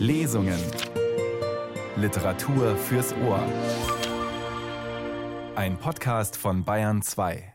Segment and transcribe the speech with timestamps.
[0.00, 0.58] Lesungen.
[1.94, 3.44] Literatur fürs Ohr.
[5.56, 7.52] Ein Podcast von Bayern 2.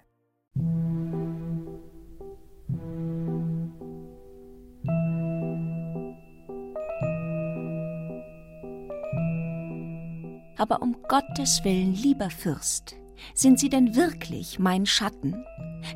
[10.57, 12.95] Aber um Gottes willen, lieber Fürst,
[13.33, 15.43] sind Sie denn wirklich mein Schatten?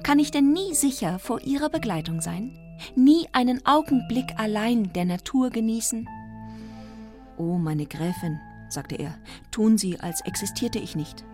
[0.02, 2.58] Kann ich denn nie sicher vor Ihrer Begleitung sein?
[2.96, 6.08] Nie einen Augenblick allein der Natur genießen?
[7.40, 9.18] Oh, meine Gräfin, sagte er,
[9.50, 11.26] tun Sie, als existierte ich nicht.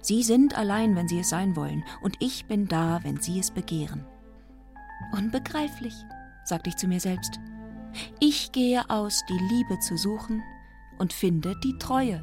[0.00, 3.50] Sie sind allein, wenn Sie es sein wollen, und ich bin da, wenn Sie es
[3.50, 4.06] begehren.
[5.12, 5.94] Unbegreiflich,
[6.44, 7.40] sagte ich zu mir selbst.
[8.20, 10.42] Ich gehe aus, die Liebe zu suchen
[10.98, 12.22] und finde die Treue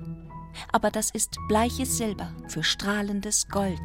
[0.72, 3.80] aber das ist bleiches Silber für strahlendes Gold.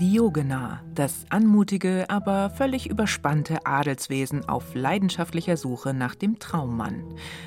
[0.00, 7.04] Diogena, das anmutige, aber völlig überspannte Adelswesen auf leidenschaftlicher Suche nach dem Traummann.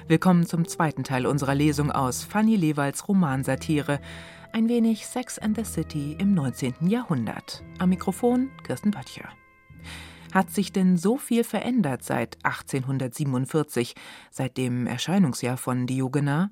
[0.07, 3.99] Willkommen zum zweiten Teil unserer Lesung aus Fanny Lewalds Romansatire.
[4.53, 6.87] Ein wenig Sex and the City im 19.
[6.87, 7.63] Jahrhundert.
[7.79, 9.27] Am Mikrofon Kirsten Böttcher.
[10.31, 13.95] Hat sich denn so viel verändert seit 1847,
[14.29, 16.51] seit dem Erscheinungsjahr von Diogena?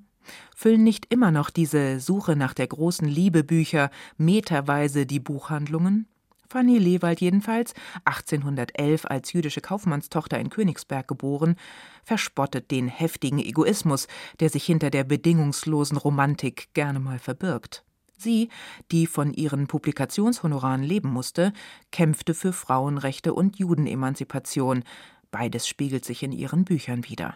[0.56, 6.08] Füllen nicht immer noch diese Suche nach der großen Liebe Bücher meterweise die Buchhandlungen?
[6.54, 7.74] Fanny Lewald jedenfalls,
[8.06, 11.56] 1811 als jüdische Kaufmannstochter in Königsberg geboren,
[12.04, 14.08] verspottet den heftigen Egoismus,
[14.40, 17.84] der sich hinter der bedingungslosen Romantik gerne mal verbirgt.
[18.18, 18.50] Sie,
[18.92, 21.54] die von ihren Publikationshonoraren leben musste,
[21.92, 24.84] kämpfte für Frauenrechte und Judenemanzipation.
[25.32, 27.36] Beides spiegelt sich in ihren Büchern wider.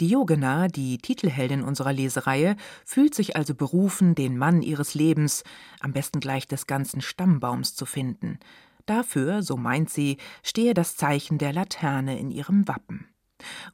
[0.00, 5.44] Diogena, die Titelheldin unserer Lesereihe, fühlt sich also berufen, den Mann ihres Lebens,
[5.80, 8.38] am besten gleich des ganzen Stammbaums zu finden.
[8.86, 13.08] Dafür, so meint sie, stehe das Zeichen der Laterne in ihrem Wappen.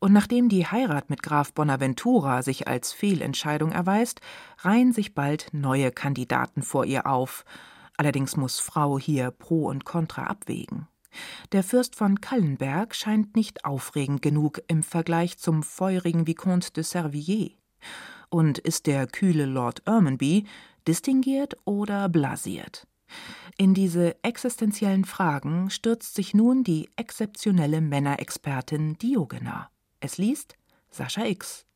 [0.01, 4.21] Und nachdem die Heirat mit Graf Bonaventura sich als Fehlentscheidung erweist,
[4.59, 7.45] reihen sich bald neue Kandidaten vor ihr auf.
[7.97, 10.89] Allerdings muss Frau hier Pro und Contra abwägen.
[11.53, 17.51] Der Fürst von Callenberg scheint nicht aufregend genug im Vergleich zum feurigen Vicomte de Servier.
[18.31, 20.47] Und ist der kühle Lord Ermanby
[20.87, 22.87] distinguiert oder blasiert?
[23.59, 29.71] In diese existenziellen Fragen stürzt sich nun die exzeptionelle Männerexpertin Diogena.
[30.01, 30.57] Es liest
[30.91, 31.67] Sascha X.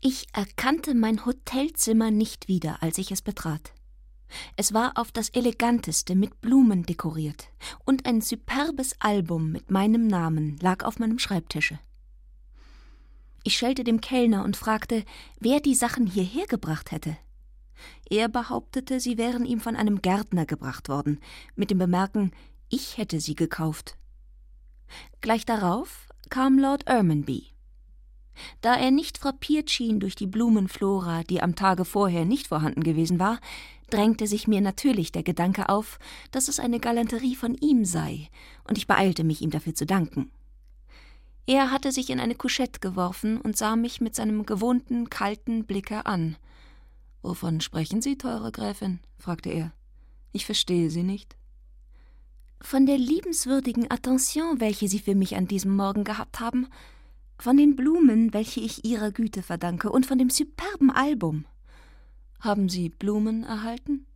[0.00, 3.72] Ich erkannte mein Hotelzimmer nicht wieder, als ich es betrat.
[4.56, 7.48] Es war auf das eleganteste mit Blumen dekoriert,
[7.84, 11.78] und ein superbes Album mit meinem Namen lag auf meinem Schreibtische.
[13.44, 15.04] Ich schellte dem Kellner und fragte,
[15.38, 17.16] wer die Sachen hierher gebracht hätte.
[18.10, 21.20] Er behauptete, sie wären ihm von einem Gärtner gebracht worden,
[21.54, 22.32] mit dem Bemerken,
[22.68, 23.96] ich hätte sie gekauft.
[25.20, 27.52] Gleich darauf kam Lord Ermanby.
[28.60, 33.18] Da er nicht frappiert schien durch die Blumenflora, die am Tage vorher nicht vorhanden gewesen
[33.18, 33.40] war,
[33.90, 35.98] drängte sich mir natürlich der Gedanke auf,
[36.30, 38.28] dass es eine Galanterie von ihm sei,
[38.64, 40.30] und ich beeilte mich, ihm dafür zu danken.
[41.46, 46.04] Er hatte sich in eine Couchette geworfen und sah mich mit seinem gewohnten, kalten Blicke
[46.04, 46.36] an.
[47.22, 48.98] Wovon sprechen Sie, teure Gräfin?
[49.18, 49.72] fragte er.
[50.32, 51.36] Ich verstehe Sie nicht.
[52.60, 56.66] Von der liebenswürdigen Attention, welche Sie für mich an diesem Morgen gehabt haben,
[57.38, 61.44] von den Blumen, welche ich Ihrer Güte verdanke, und von dem superben Album.
[62.46, 64.06] Haben Sie Blumen erhalten?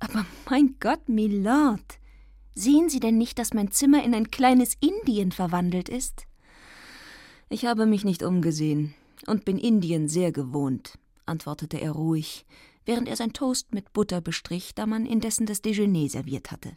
[0.00, 2.00] Aber mein Gott, Milord,
[2.56, 6.26] sehen Sie denn nicht, dass mein Zimmer in ein kleines Indien verwandelt ist?
[7.50, 8.94] Ich habe mich nicht umgesehen
[9.28, 12.46] und bin Indien sehr gewohnt, antwortete er ruhig,
[12.84, 16.72] während er sein Toast mit Butter bestrich, da man indessen das Déjeuner serviert hatte.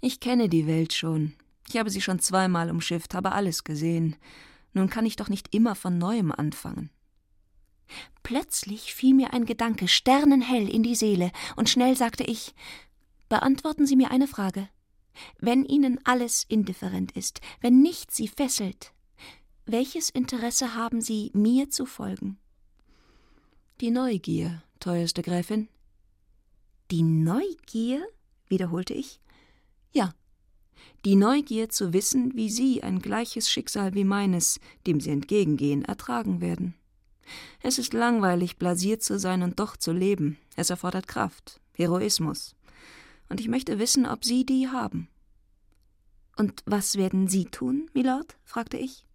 [0.00, 1.32] Ich kenne die Welt schon.
[1.68, 4.14] Ich habe sie schon zweimal umschifft, habe alles gesehen.
[4.74, 6.90] Nun kann ich doch nicht immer von neuem anfangen.
[8.22, 12.54] Plötzlich fiel mir ein Gedanke sternenhell in die Seele, und schnell sagte ich
[13.28, 14.68] Beantworten Sie mir eine Frage.
[15.38, 18.92] Wenn Ihnen alles indifferent ist, wenn nichts Sie fesselt,
[19.64, 22.38] welches Interesse haben Sie, mir zu folgen?
[23.80, 25.68] Die Neugier, teuerste Gräfin.
[26.90, 28.06] Die Neugier?
[28.48, 29.20] wiederholte ich.
[29.92, 30.14] Ja,
[31.04, 36.40] die Neugier zu wissen, wie Sie ein gleiches Schicksal wie meines, dem Sie entgegengehen, ertragen
[36.40, 36.74] werden.
[37.62, 40.38] Es ist langweilig, blasiert zu sein und doch zu leben.
[40.56, 42.54] Es erfordert Kraft, Heroismus.
[43.28, 45.08] Und ich möchte wissen, ob Sie die haben.
[46.36, 48.36] Und was werden Sie tun, Milord?
[48.44, 49.06] fragte ich.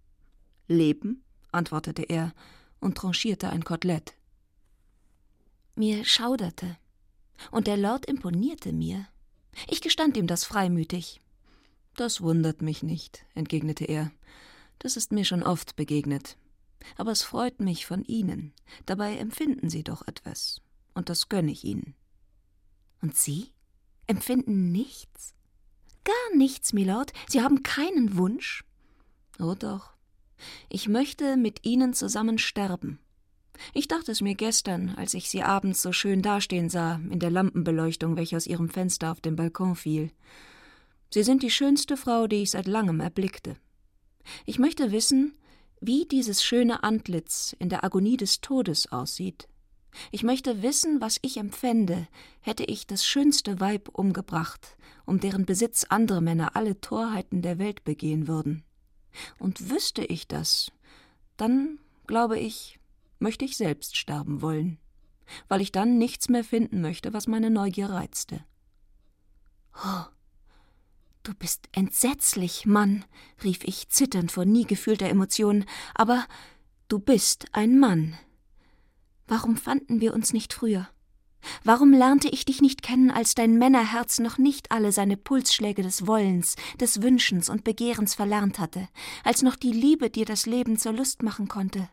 [0.67, 2.33] Leben, antwortete er
[2.79, 4.13] und tranchierte ein Kotelett.
[5.75, 6.77] Mir schauderte,
[7.51, 9.07] und der Lord imponierte mir.
[9.67, 11.21] Ich gestand ihm das freimütig.
[11.95, 14.11] Das wundert mich nicht, entgegnete er.
[14.79, 16.37] Das ist mir schon oft begegnet.
[16.95, 18.53] Aber es freut mich von Ihnen.
[18.85, 20.61] Dabei empfinden Sie doch etwas.
[20.93, 21.95] Und das gönne ich Ihnen.
[23.01, 23.51] Und Sie?
[24.07, 25.33] Empfinden nichts?
[26.03, 27.11] Gar nichts, Milord.
[27.27, 28.63] Sie haben keinen Wunsch?
[29.39, 29.93] Oh doch.
[30.69, 32.99] Ich möchte mit Ihnen zusammen sterben.
[33.73, 37.31] Ich dachte es mir gestern, als ich Sie abends so schön dastehen sah, in der
[37.31, 40.11] Lampenbeleuchtung, welche aus Ihrem Fenster auf den Balkon fiel.
[41.11, 43.55] Sie sind die schönste Frau, die ich seit langem erblickte.
[44.45, 45.33] Ich möchte wissen,
[45.79, 49.47] wie dieses schöne Antlitz in der Agonie des Todes aussieht.
[50.11, 52.07] Ich möchte wissen, was ich empfände,
[52.41, 57.83] hätte ich das schönste Weib umgebracht, um deren Besitz andere Männer alle Torheiten der Welt
[57.83, 58.63] begehen würden.
[59.39, 60.71] Und wüsste ich das,
[61.37, 62.79] dann, glaube ich,
[63.19, 64.77] möchte ich selbst sterben wollen,
[65.47, 68.43] weil ich dann nichts mehr finden möchte, was meine Neugier reizte.
[69.75, 70.05] Oh,
[71.27, 73.03] du bist entsetzlich, Mann,
[73.43, 76.25] rief ich zitternd vor nie gefühlter Emotion, aber
[76.87, 78.17] du bist ein Mann.
[79.27, 80.87] Warum fanden wir uns nicht früher?
[81.63, 86.07] Warum lernte ich dich nicht kennen, als dein Männerherz noch nicht alle seine Pulsschläge des
[86.07, 88.87] Wollens, des Wünschens und Begehrens verlernt hatte,
[89.23, 91.89] als noch die Liebe dir das Leben zur Lust machen konnte?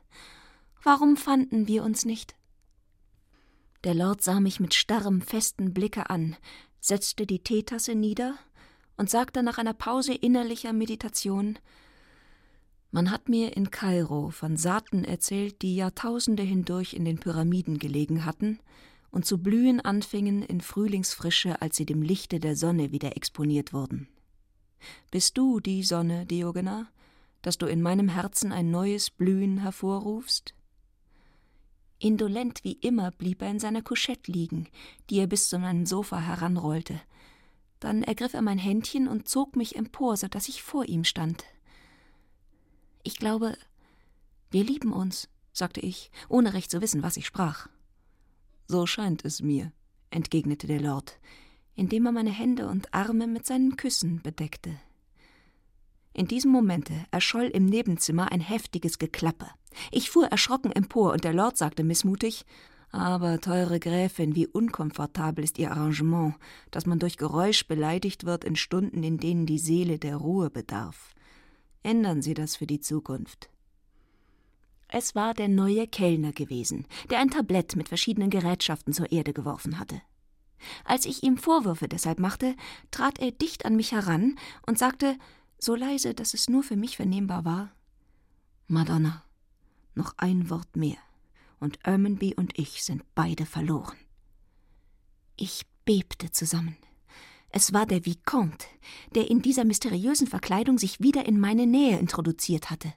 [0.83, 2.37] Warum fanden wir uns nicht?
[3.83, 6.37] Der Lord sah mich mit starrem, festen Blicke an,
[6.81, 8.39] setzte die Teetasse nieder
[8.97, 11.59] und sagte nach einer Pause innerlicher Meditation
[12.95, 18.25] man hat mir in Kairo von Saaten erzählt, die Jahrtausende hindurch in den Pyramiden gelegen
[18.25, 18.61] hatten
[19.11, 24.07] und zu blühen anfingen in Frühlingsfrische, als sie dem Lichte der Sonne wieder exponiert wurden.
[25.11, 26.87] Bist du die Sonne, Diogena,
[27.43, 30.55] dass du in meinem Herzen ein neues Blühen hervorrufst?
[31.99, 34.69] Indolent wie immer blieb er in seiner Couchette liegen,
[35.11, 37.01] die er bis zu meinem Sofa heranrollte.
[37.85, 41.45] Dann ergriff er mein Händchen und zog mich empor, so dass ich vor ihm stand.
[43.03, 43.59] Ich glaube,
[44.51, 47.69] wir lieben uns, sagte ich, ohne recht zu wissen, was ich sprach.
[48.69, 49.71] So scheint es mir,
[50.09, 51.21] entgegnete der Lord,
[51.75, 54.81] indem er meine Hände und Arme mit seinen Küssen bedeckte.
[56.15, 59.51] In diesem Momente erscholl im Nebenzimmer ein heftiges Geklappe.
[59.91, 62.47] Ich fuhr erschrocken empor, und der Lord sagte missmutig
[62.95, 66.37] Aber, teure Gräfin, wie unkomfortabel ist Ihr Arrangement,
[66.71, 71.13] dass man durch Geräusch beleidigt wird in Stunden, in denen die Seele der Ruhe bedarf.
[71.83, 73.51] Ändern Sie das für die Zukunft.
[74.87, 79.81] Es war der neue Kellner gewesen, der ein Tablett mit verschiedenen Gerätschaften zur Erde geworfen
[79.81, 80.01] hatte.
[80.85, 82.55] Als ich ihm Vorwürfe deshalb machte,
[82.93, 84.37] trat er dicht an mich heran
[84.69, 85.17] und sagte,
[85.59, 87.73] so leise, dass es nur für mich vernehmbar war
[88.69, 89.25] Madonna,
[89.97, 90.99] noch ein Wort mehr,
[91.61, 93.97] und Ermanby und ich sind beide verloren.
[95.37, 96.77] Ich bebte zusammen.
[97.51, 98.67] Es war der Vicomte,
[99.15, 102.93] der in dieser mysteriösen Verkleidung sich wieder in meine Nähe introduziert hatte.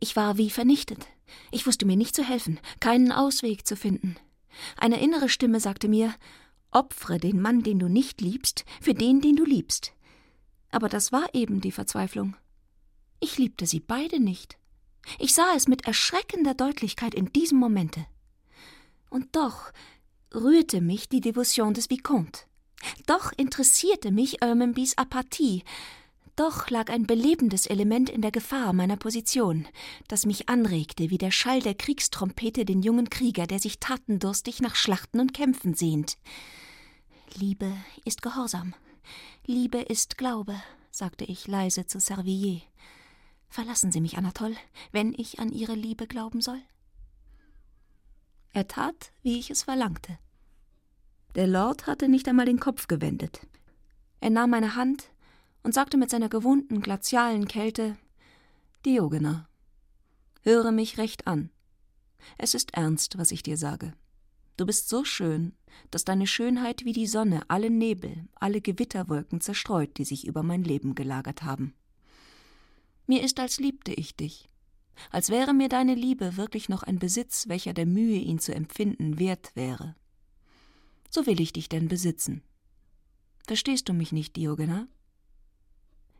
[0.00, 1.06] Ich war wie vernichtet.
[1.50, 4.16] Ich wusste mir nicht zu helfen, keinen Ausweg zu finden.
[4.76, 6.14] Eine innere Stimme sagte mir
[6.70, 9.94] Opfere den Mann, den du nicht liebst, für den, den du liebst.
[10.70, 12.36] Aber das war eben die Verzweiflung.
[13.20, 14.58] Ich liebte sie beide nicht.
[15.18, 18.06] Ich sah es mit erschreckender Deutlichkeit in diesem Momente.
[19.10, 19.72] Und doch
[20.34, 22.40] rührte mich die Devotion des Vicomte.
[23.06, 25.64] Doch interessierte mich Ermenbys Apathie.
[26.36, 29.66] Doch lag ein belebendes Element in der Gefahr meiner Position,
[30.06, 34.76] das mich anregte wie der Schall der Kriegstrompete den jungen Krieger, der sich tatendurstig nach
[34.76, 36.18] Schlachten und Kämpfen sehnt.
[37.34, 37.72] Liebe
[38.04, 38.74] ist Gehorsam.
[39.46, 40.60] Liebe ist Glaube,
[40.90, 42.60] sagte ich leise zu Servier.
[43.48, 44.56] Verlassen Sie mich, Anatole,
[44.92, 46.60] wenn ich an Ihre Liebe glauben soll.
[48.52, 50.18] Er tat, wie ich es verlangte.
[51.34, 53.46] Der Lord hatte nicht einmal den Kopf gewendet.
[54.20, 55.10] Er nahm meine Hand
[55.62, 57.96] und sagte mit seiner gewohnten glazialen Kälte
[58.86, 59.48] Diogena,
[60.42, 61.50] höre mich recht an.
[62.38, 63.92] Es ist ernst, was ich dir sage.
[64.56, 65.54] Du bist so schön,
[65.90, 70.64] dass deine Schönheit wie die Sonne alle Nebel, alle Gewitterwolken zerstreut, die sich über mein
[70.64, 71.74] Leben gelagert haben.
[73.06, 74.48] Mir ist, als liebte ich dich,
[75.10, 79.18] als wäre mir deine Liebe wirklich noch ein Besitz, welcher der Mühe, ihn zu empfinden,
[79.18, 79.94] wert wäre
[81.16, 82.42] so will ich dich denn besitzen.
[83.46, 84.86] Verstehst du mich nicht, Diogena?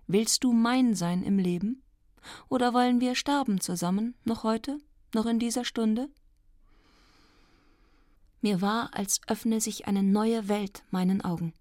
[0.07, 1.83] Willst du mein sein im Leben?
[2.49, 4.79] Oder wollen wir sterben zusammen, noch heute,
[5.15, 6.09] noch in dieser Stunde?
[8.41, 11.53] Mir war, als öffne sich eine neue Welt meinen Augen.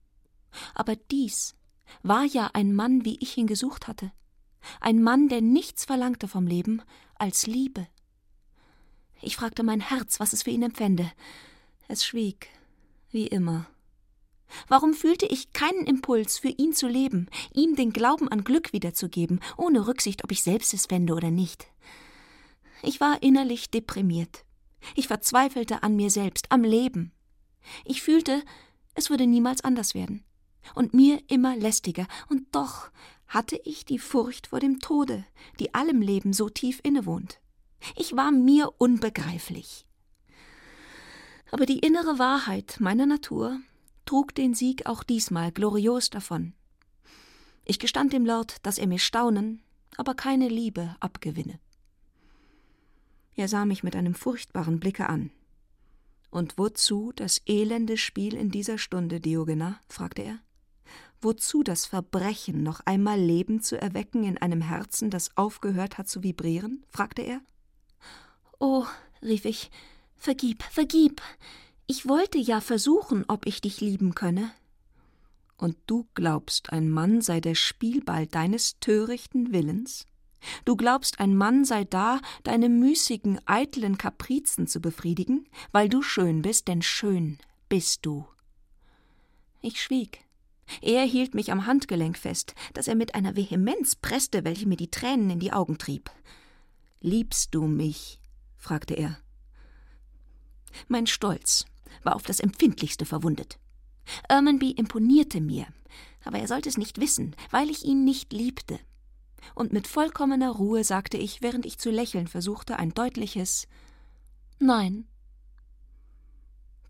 [0.74, 1.55] Aber dies
[2.03, 4.13] war ja ein Mann, wie ich ihn gesucht hatte.
[4.79, 6.81] Ein Mann, der nichts verlangte vom Leben
[7.15, 7.88] als Liebe.
[9.22, 11.12] Ich fragte mein Herz, was es für ihn empfände.
[11.88, 12.50] Es schwieg,
[13.12, 13.67] wie immer.
[14.67, 19.39] Warum fühlte ich keinen Impuls, für ihn zu leben, ihm den Glauben an Glück wiederzugeben,
[19.57, 21.67] ohne Rücksicht, ob ich selbst es fände oder nicht?
[22.84, 24.45] Ich war innerlich deprimiert.
[24.95, 27.12] Ich verzweifelte an mir selbst, am Leben.
[27.84, 28.43] Ich fühlte,
[28.93, 30.24] es würde niemals anders werden.
[30.74, 32.07] Und mir immer lästiger.
[32.29, 32.89] Und doch
[33.36, 35.25] hatte ich die Furcht vor dem Tode,
[35.60, 37.42] die allem Leben so tief innewohnt.
[37.98, 39.86] Ich war mir unbegreiflich.
[41.51, 43.60] Aber die innere Wahrheit meiner Natur
[44.06, 46.54] trug den Sieg auch diesmal glorios davon.
[47.65, 49.62] Ich gestand dem Lord, dass er mir Staunen,
[49.98, 51.60] aber keine Liebe abgewinne.
[53.36, 55.30] Er sah mich mit einem furchtbaren Blicke an.
[56.32, 59.82] Und wozu das elende Spiel in dieser Stunde, Diogena?
[59.89, 60.39] fragte er.
[61.25, 66.22] Wozu das Verbrechen, noch einmal Leben zu erwecken in einem Herzen, das aufgehört hat zu
[66.22, 66.86] vibrieren?
[66.91, 67.41] fragte er.
[68.60, 68.86] Oh,
[69.24, 69.72] rief ich,
[70.15, 71.24] vergib, vergib.
[71.88, 74.51] Ich wollte ja versuchen, ob ich dich lieben könne.
[75.58, 80.05] Und du glaubst, ein Mann sei der Spielball deines törichten Willens?
[80.63, 86.44] Du glaubst, ein Mann sei da, deine müßigen, eitlen Kaprizen zu befriedigen, weil du schön
[86.44, 88.27] bist, denn schön bist du.
[89.63, 90.25] Ich schwieg.
[90.81, 94.91] Er hielt mich am Handgelenk fest, das er mit einer Vehemenz presste, welche mir die
[94.91, 96.10] Tränen in die Augen trieb.
[97.01, 98.19] Liebst du mich?
[98.57, 99.17] fragte er.
[100.88, 101.65] Mein Stolz,
[102.03, 103.60] war auf das Empfindlichste verwundet.
[104.27, 105.67] Ermanby imponierte mir,
[106.24, 108.79] aber er sollte es nicht wissen, weil ich ihn nicht liebte.
[109.53, 113.67] Und mit vollkommener Ruhe sagte ich, während ich zu lächeln versuchte, ein deutliches
[114.60, 115.07] Nein.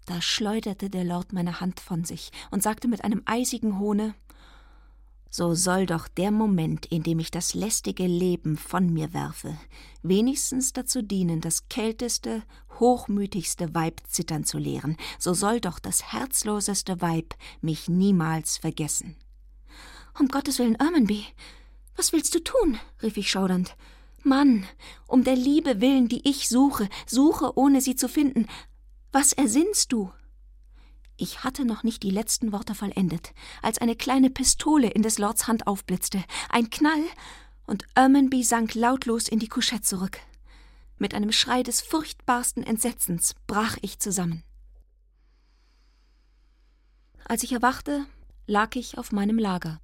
[0.06, 4.16] Da schleuderte der Lord meine Hand von sich und sagte mit einem eisigen Hohne
[5.38, 9.58] so soll doch der Moment, in dem ich das lästige Leben von mir werfe,
[10.02, 12.42] wenigstens dazu dienen, das kälteste,
[12.80, 19.18] hochmütigste Weib zittern zu lehren, so soll doch das herzloseste Weib mich niemals vergessen.
[20.18, 21.26] Um Gottes Willen, Ermanby,
[21.98, 22.80] was willst du tun?
[23.04, 23.76] rief ich schaudernd.
[24.24, 24.66] Mann,
[25.06, 28.48] um der Liebe willen, die ich suche, suche, ohne sie zu finden.
[29.18, 30.12] Was ersinnst du?
[31.16, 35.48] Ich hatte noch nicht die letzten Worte vollendet, als eine kleine Pistole in des Lords
[35.48, 36.22] Hand aufblitzte.
[36.50, 37.02] Ein Knall,
[37.66, 40.20] und Ermanby sank lautlos in die Couchette zurück.
[40.98, 44.44] Mit einem Schrei des furchtbarsten Entsetzens brach ich zusammen.
[47.24, 48.06] Als ich erwachte,
[48.48, 49.80] lag ich auf meinem Lager.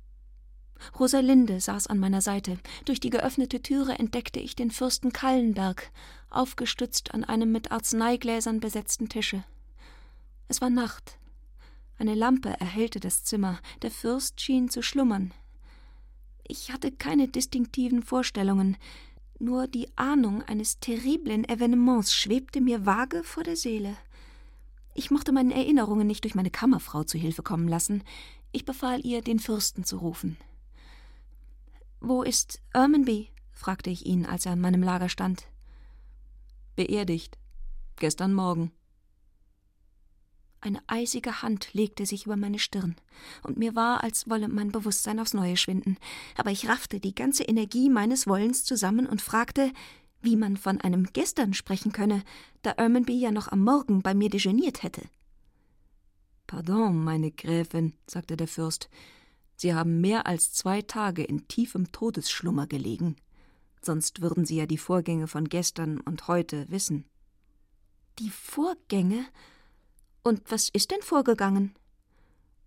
[0.99, 2.59] Rosalinde saß an meiner Seite.
[2.83, 5.89] Durch die geöffnete Türe entdeckte ich den Fürsten Kallenberg,
[6.31, 9.43] aufgestützt an einem mit Arzneigläsern besetzten Tische.
[10.47, 11.17] Es war Nacht.
[11.97, 15.33] Eine Lampe erhellte das Zimmer, der Fürst schien zu schlummern.
[16.47, 18.77] Ich hatte keine distinktiven Vorstellungen,
[19.39, 23.97] nur die Ahnung eines terriblen Evenements schwebte mir vage vor der Seele.
[24.93, 28.03] Ich mochte meinen Erinnerungen nicht durch meine Kammerfrau zu Hilfe kommen lassen.
[28.51, 30.37] Ich befahl ihr, den Fürsten zu rufen.
[32.01, 33.29] Wo ist Ermanby?
[33.51, 35.47] fragte ich ihn, als er an meinem Lager stand.
[36.87, 37.37] Beerdigt.
[37.97, 38.71] Gestern Morgen.
[40.61, 42.95] Eine eisige Hand legte sich über meine Stirn,
[43.43, 45.99] und mir war, als wolle mein Bewusstsein aufs Neue schwinden.
[46.37, 49.71] Aber ich raffte die ganze Energie meines Wollens zusammen und fragte,
[50.21, 52.23] wie man von einem Gestern sprechen könne,
[52.63, 55.03] da Ermanby ja noch am Morgen bei mir dejeuniert hätte.
[56.47, 58.89] Pardon, meine Gräfin, sagte der Fürst,
[59.55, 63.17] Sie haben mehr als zwei Tage in tiefem Todesschlummer gelegen.
[63.81, 67.05] Sonst würden Sie ja die Vorgänge von gestern und heute wissen.
[68.19, 69.25] Die Vorgänge?
[70.23, 71.75] Und was ist denn vorgegangen?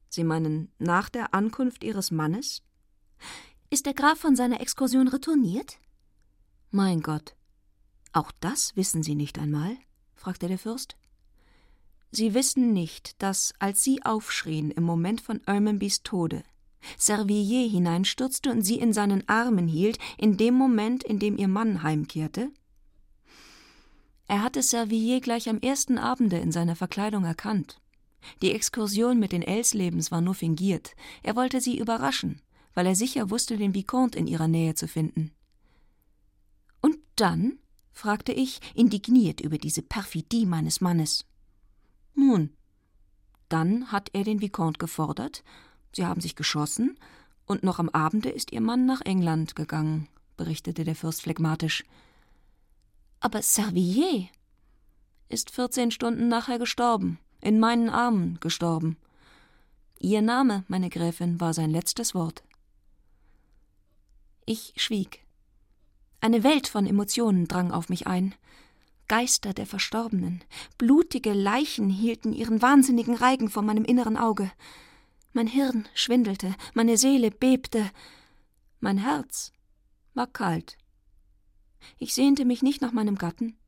[0.08, 2.62] Sie meinen nach der Ankunft Ihres Mannes?
[3.70, 5.78] Ist der Graf von seiner Exkursion retourniert?
[6.70, 7.36] Mein Gott.
[8.12, 9.76] Auch das wissen Sie nicht einmal?
[10.14, 10.96] fragte der Fürst.
[12.10, 16.44] Sie wissen nicht, dass, als Sie aufschrien im Moment von Ermanbys Tode,
[16.98, 21.82] Servier hineinstürzte und Sie in seinen Armen hielt, in dem Moment, in dem Ihr Mann
[21.82, 22.50] heimkehrte?
[24.26, 27.80] Er hatte Servier gleich am ersten Abende in seiner Verkleidung erkannt.
[28.42, 30.94] Die Exkursion mit den Elslebens war nur fingiert.
[31.22, 32.40] Er wollte sie überraschen,
[32.72, 35.32] weil er sicher wusste, den Vicomte in ihrer Nähe zu finden.
[36.80, 37.58] Und dann?
[37.92, 41.26] fragte ich, indigniert über diese Perfidie meines Mannes.
[42.14, 42.50] Nun,
[43.48, 45.44] dann hat er den Vicomte gefordert,
[45.94, 46.98] sie haben sich geschossen,
[47.46, 51.84] und noch am Abende ist ihr Mann nach England gegangen, berichtete der Fürst phlegmatisch.
[53.20, 54.28] Aber Servier
[55.28, 58.96] ist vierzehn Stunden nachher gestorben, in meinen Armen gestorben.
[59.98, 62.42] Ihr Name, meine Gräfin, war sein letztes Wort.
[64.46, 65.24] Ich schwieg.
[66.20, 68.34] Eine Welt von Emotionen drang auf mich ein.
[69.08, 70.42] Geister der Verstorbenen,
[70.78, 74.50] blutige Leichen hielten ihren wahnsinnigen Reigen vor meinem inneren Auge.
[75.36, 77.90] Mein Hirn schwindelte, meine Seele bebte,
[78.78, 79.52] mein Herz
[80.14, 80.78] war kalt.
[81.98, 83.58] Ich sehnte mich nicht nach meinem Gatten.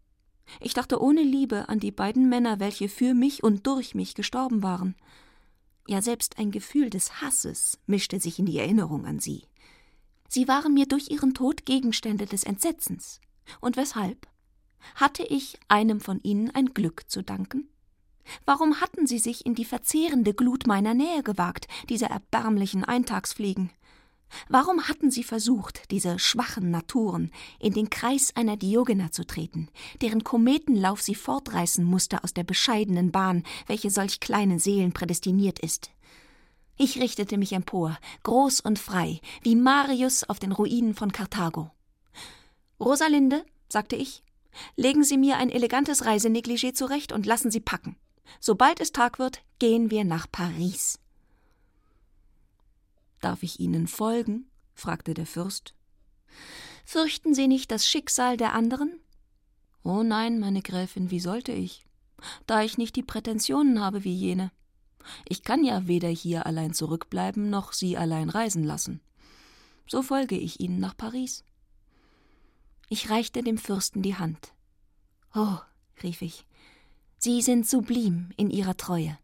[0.61, 4.63] Ich dachte ohne Liebe an die beiden Männer, welche für mich und durch mich gestorben
[4.63, 4.95] waren.
[5.89, 9.43] Ja, selbst ein Gefühl des Hasses mischte sich in die Erinnerung an sie.
[10.29, 13.21] Sie waren mir durch ihren Tod Gegenstände des Entsetzens.
[13.61, 14.29] Und weshalb?
[14.95, 17.69] Hatte ich einem von ihnen ein Glück zu danken?
[18.45, 23.71] Warum hatten sie sich in die verzehrende Glut meiner Nähe gewagt, diese erbärmlichen Eintagsfliegen?
[24.49, 27.31] Warum hatten sie versucht, diese schwachen Naturen
[27.61, 29.69] in den Kreis einer Diogena zu treten,
[30.03, 35.91] deren Kometenlauf sie fortreißen musste aus der bescheidenen Bahn, welche solch kleinen Seelen prädestiniert ist?
[36.77, 41.71] Ich richtete mich empor, groß und frei, wie Marius auf den Ruinen von Karthago.
[42.79, 44.23] Rosalinde, sagte ich,
[44.77, 47.97] legen Sie mir ein elegantes Reisenegligé zurecht und lassen Sie packen.
[48.41, 50.99] Sobald es Tag wird, gehen wir nach Paris.
[53.21, 54.47] Darf ich Ihnen folgen?
[54.75, 55.75] fragte der Fürst.
[56.85, 59.01] Fürchten Sie nicht das Schicksal der anderen?
[59.83, 61.87] Oh nein, meine Gräfin, wie sollte ich?
[62.47, 64.51] Da ich nicht die Prätensionen habe wie jene.
[65.29, 69.01] Ich kann ja weder hier allein zurückbleiben noch Sie allein reisen lassen.
[69.87, 71.45] So folge ich Ihnen nach Paris.
[72.89, 74.53] Ich reichte dem Fürsten die Hand.
[75.35, 75.59] Oh,
[76.03, 76.45] rief ich,
[77.27, 79.19] Sie sind sublim in Ihrer Treue.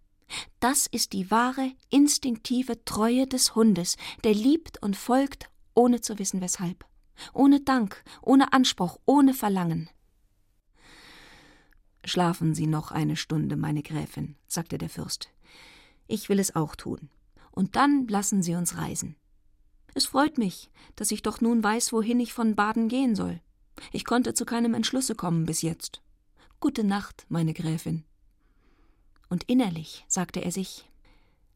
[0.59, 6.41] Das ist die wahre, instinktive Treue des Hundes, der liebt und folgt, ohne zu wissen
[6.41, 6.85] weshalb,
[7.33, 9.89] ohne Dank, ohne Anspruch, ohne Verlangen.
[12.05, 15.31] Schlafen Sie noch eine Stunde, meine Gräfin, sagte der Fürst.
[16.09, 17.09] Ich will es auch tun.
[17.53, 19.15] Und dann lassen Sie uns reisen.
[19.95, 23.41] Es freut mich, dass ich doch nun weiß, wohin ich von Baden gehen soll.
[23.93, 26.02] Ich konnte zu keinem Entschlusse kommen bis jetzt.
[26.63, 28.05] Gute Nacht, meine Gräfin
[29.29, 30.89] und innerlich sagte er sich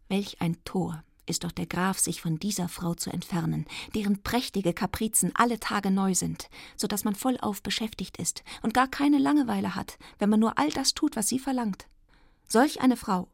[0.09, 4.73] Welch ein Tor ist doch der Graf, sich von dieser Frau zu entfernen, deren prächtige
[4.75, 9.77] Kaprizen alle Tage neu sind, so dass man vollauf beschäftigt ist und gar keine Langeweile
[9.77, 11.87] hat, wenn man nur all das tut, was sie verlangt.
[12.49, 13.29] Solch eine Frau,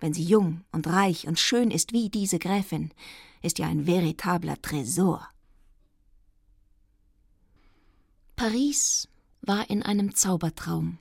[0.00, 2.94] wenn sie jung und reich und schön ist wie diese Gräfin,
[3.42, 5.28] ist ja ein veritabler Tresor.
[8.36, 9.06] Paris
[9.42, 10.96] war in einem Zaubertraum.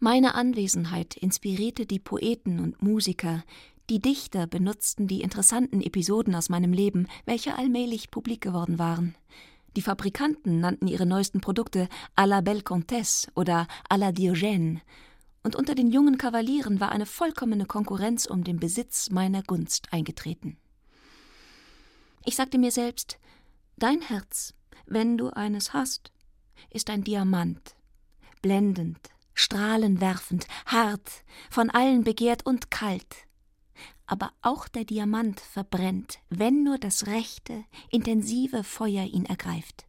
[0.00, 3.44] Meine Anwesenheit inspirierte die Poeten und Musiker,
[3.90, 9.14] die Dichter benutzten die interessanten Episoden aus meinem Leben, welche allmählich publik geworden waren.
[9.76, 14.80] Die Fabrikanten nannten ihre neuesten Produkte à la Belle Comtesse oder à la Diogène,
[15.42, 20.56] und unter den jungen Kavalieren war eine vollkommene Konkurrenz um den Besitz meiner Gunst eingetreten.
[22.24, 23.18] Ich sagte mir selbst,
[23.76, 24.54] dein Herz,
[24.86, 26.12] wenn du eines hast,
[26.70, 27.74] ist ein Diamant,
[28.40, 33.26] blendend, strahlenwerfend, hart, von allen begehrt und kalt.
[34.06, 39.86] Aber auch der Diamant verbrennt, wenn nur das rechte, intensive Feuer ihn ergreift.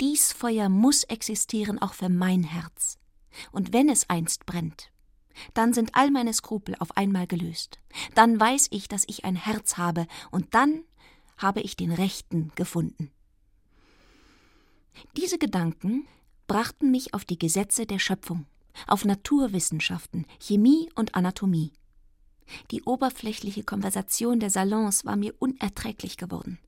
[0.00, 2.98] Dies Feuer muss existieren auch für mein Herz.
[3.52, 4.90] Und wenn es einst brennt,
[5.54, 7.78] dann sind all meine Skrupel auf einmal gelöst.
[8.14, 10.82] Dann weiß ich, dass ich ein Herz habe, und dann
[11.36, 13.10] habe ich den Rechten gefunden.
[15.16, 16.06] Diese Gedanken
[16.46, 18.46] brachten mich auf die Gesetze der Schöpfung
[18.86, 21.72] auf Naturwissenschaften, Chemie und Anatomie.
[22.70, 26.58] Die oberflächliche Konversation der Salons war mir unerträglich geworden.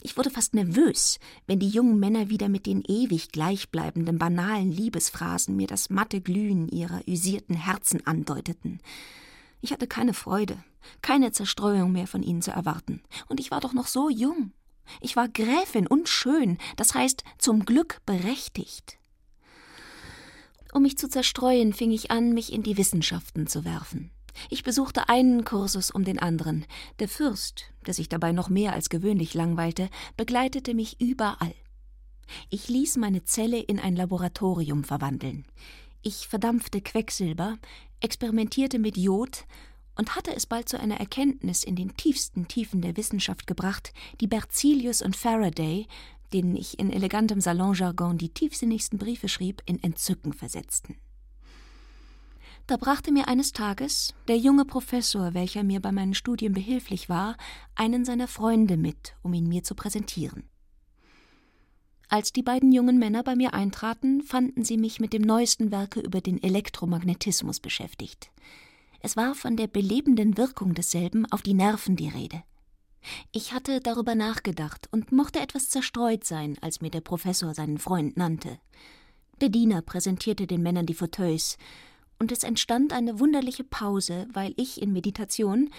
[0.00, 5.56] Ich wurde fast nervös, wenn die jungen Männer wieder mit den ewig gleichbleibenden banalen Liebesphrasen
[5.56, 8.80] mir das matte Glühen ihrer usierten Herzen andeuteten.
[9.60, 10.62] Ich hatte keine Freude,
[11.02, 14.52] keine Zerstreuung mehr von ihnen zu erwarten, und ich war doch noch so jung.
[15.00, 18.98] Ich war Gräfin und schön, das heißt zum Glück berechtigt.
[20.76, 24.10] Um mich zu zerstreuen, fing ich an, mich in die Wissenschaften zu werfen.
[24.50, 26.66] Ich besuchte einen Kursus um den anderen.
[26.98, 31.54] Der Fürst, der sich dabei noch mehr als gewöhnlich langweilte, begleitete mich überall.
[32.50, 35.46] Ich ließ meine Zelle in ein Laboratorium verwandeln.
[36.02, 37.56] Ich verdampfte Quecksilber,
[38.00, 39.46] experimentierte mit Jod
[39.94, 44.26] und hatte es bald zu einer Erkenntnis in den tiefsten Tiefen der Wissenschaft gebracht, die
[44.26, 45.86] Berzelius und Faraday
[46.32, 50.96] denen ich in elegantem Salonjargon die tiefsinnigsten Briefe schrieb, in Entzücken versetzten.
[52.66, 57.36] Da brachte mir eines Tages der junge Professor, welcher mir bei meinen Studien behilflich war,
[57.76, 60.42] einen seiner Freunde mit, um ihn mir zu präsentieren.
[62.08, 66.00] Als die beiden jungen Männer bei mir eintraten, fanden sie mich mit dem neuesten Werke
[66.00, 68.30] über den Elektromagnetismus beschäftigt.
[69.00, 72.42] Es war von der belebenden Wirkung desselben auf die Nerven die Rede.
[73.32, 78.16] Ich hatte darüber nachgedacht und mochte etwas zerstreut sein, als mir der Professor seinen Freund
[78.16, 78.58] nannte.
[79.40, 81.58] Der Diener präsentierte den Männern die Fauteuils,
[82.18, 85.70] und es entstand eine wunderliche Pause, weil ich in Meditation,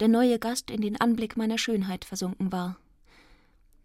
[0.00, 2.76] der neue Gast in den Anblick meiner Schönheit versunken war.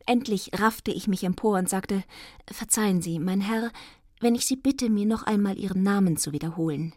[0.06, 2.04] Endlich raffte ich mich empor und sagte
[2.52, 3.72] Verzeihen Sie, mein Herr,
[4.20, 6.94] wenn ich Sie bitte, mir noch einmal Ihren Namen zu wiederholen.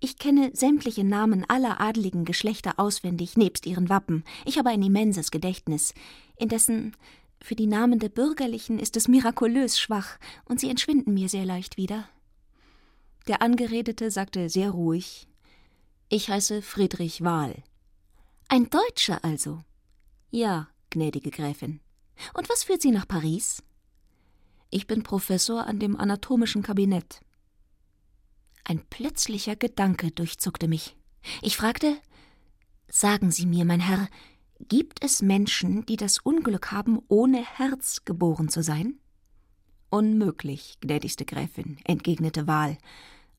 [0.00, 4.24] Ich kenne sämtliche Namen aller adligen Geschlechter auswendig, nebst ihren Wappen.
[4.44, 5.94] Ich habe ein immenses Gedächtnis.
[6.36, 6.96] Indessen,
[7.42, 11.76] für die Namen der Bürgerlichen ist es mirakulös schwach, und sie entschwinden mir sehr leicht
[11.76, 12.08] wieder.
[13.26, 15.28] Der Angeredete sagte sehr ruhig
[16.08, 17.62] Ich heiße Friedrich Wahl.
[18.48, 19.60] Ein Deutscher also?
[20.30, 21.80] Ja, gnädige Gräfin.
[22.34, 23.62] Und was führt Sie nach Paris?
[24.70, 27.20] Ich bin Professor an dem anatomischen Kabinett.
[28.64, 30.96] Ein plötzlicher Gedanke durchzuckte mich.
[31.40, 31.96] Ich fragte
[32.88, 34.08] Sagen Sie mir, mein Herr,
[34.68, 38.98] gibt es Menschen, die das Unglück haben, ohne Herz geboren zu sein?
[39.88, 42.78] Unmöglich, gnädigste Gräfin, entgegnete Wahl.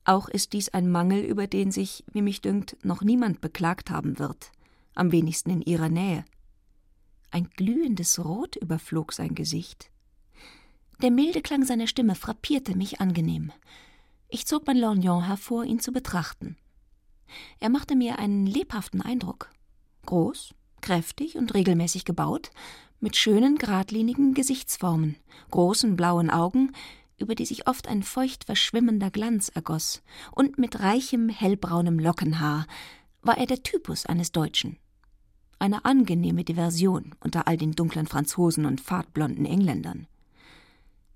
[0.04, 4.18] Auch ist dies ein Mangel, über den sich, wie mich dünkt, noch niemand beklagt haben
[4.18, 4.52] wird,
[4.94, 6.24] am wenigsten in ihrer Nähe.
[7.30, 9.90] Ein glühendes Rot überflog sein Gesicht.
[11.02, 13.50] Der milde Klang seiner Stimme frappierte mich angenehm.
[14.34, 16.56] Ich zog mein Lorgnon hervor, ihn zu betrachten.
[17.60, 19.48] Er machte mir einen lebhaften Eindruck.
[20.06, 22.50] Groß, kräftig und regelmäßig gebaut,
[22.98, 25.14] mit schönen, geradlinigen Gesichtsformen,
[25.52, 26.72] großen blauen Augen,
[27.16, 32.66] über die sich oft ein feucht verschwimmender Glanz ergoss, und mit reichem, hellbraunem Lockenhaar,
[33.22, 34.78] war er der Typus eines Deutschen.
[35.60, 40.08] Eine angenehme Diversion unter all den dunklen Franzosen und fadblonden Engländern.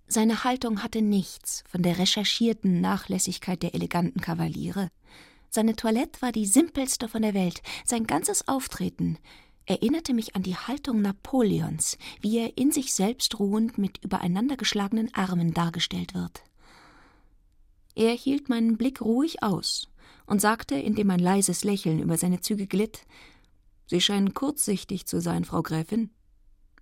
[0.08, 4.90] Seine Haltung hatte nichts von der recherchierten Nachlässigkeit der eleganten Kavaliere.
[5.50, 9.18] Seine Toilette war die simpelste von der Welt, sein ganzes Auftreten
[9.66, 15.52] erinnerte mich an die Haltung Napoleons, wie er in sich selbst ruhend mit übereinandergeschlagenen Armen
[15.52, 16.42] dargestellt wird.
[17.94, 19.88] Er hielt meinen Blick ruhig aus
[20.26, 23.02] und sagte, indem ein leises Lächeln über seine Züge glitt
[23.90, 26.10] Sie scheinen kurzsichtig zu sein, Frau Gräfin.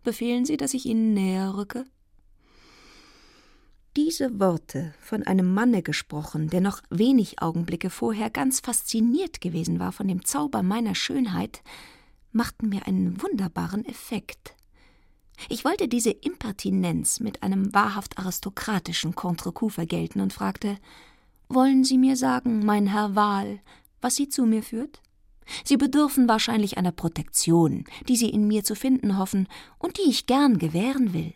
[0.02, 1.84] Befehlen Sie, dass ich Ihnen näher rücke?
[3.96, 9.90] Diese Worte, von einem Manne gesprochen, der noch wenig Augenblicke vorher ganz fasziniert gewesen war
[9.90, 11.62] von dem Zauber meiner Schönheit,
[12.30, 14.54] machten mir einen wunderbaren Effekt.
[15.48, 20.76] Ich wollte diese Impertinenz mit einem wahrhaft aristokratischen Contre-coup vergelten und fragte
[21.48, 23.60] Wollen Sie mir sagen, mein Herr Wahl,
[24.02, 25.00] was Sie zu mir führt?
[25.64, 30.26] Sie bedürfen wahrscheinlich einer Protektion, die Sie in mir zu finden hoffen und die ich
[30.26, 31.32] gern gewähren will.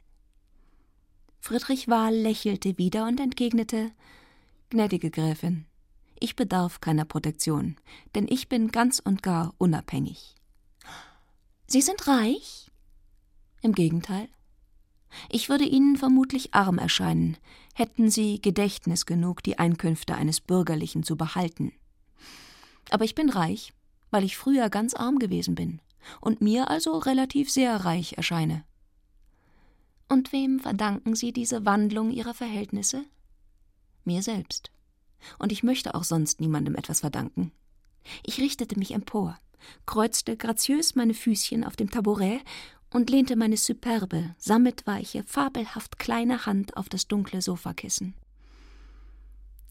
[1.41, 3.91] Friedrich Wahl lächelte wieder und entgegnete
[4.69, 5.65] Gnädige Gräfin,
[6.21, 7.77] ich bedarf keiner Protektion,
[8.15, 10.37] denn ich bin ganz und gar unabhängig.
[11.67, 12.71] Sie sind reich?
[13.63, 14.29] Im Gegenteil.
[15.29, 17.37] Ich würde Ihnen vermutlich arm erscheinen,
[17.75, 21.73] hätten Sie Gedächtnis genug, die Einkünfte eines Bürgerlichen zu behalten.
[22.91, 23.73] Aber ich bin reich,
[24.11, 25.81] weil ich früher ganz arm gewesen bin
[26.21, 28.65] und mir also relativ sehr reich erscheine.
[30.11, 33.05] Und wem verdanken Sie diese Wandlung Ihrer Verhältnisse?
[34.05, 34.73] Mir selbst.
[35.39, 37.53] Und ich möchte auch sonst niemandem etwas verdanken.
[38.27, 39.39] Ich richtete mich empor,
[39.87, 42.41] kreuzte graziös meine Füßchen auf dem Tabouret
[42.91, 48.15] und lehnte meine superbe, sammetweiche, fabelhaft kleine Hand auf das dunkle Sofakissen.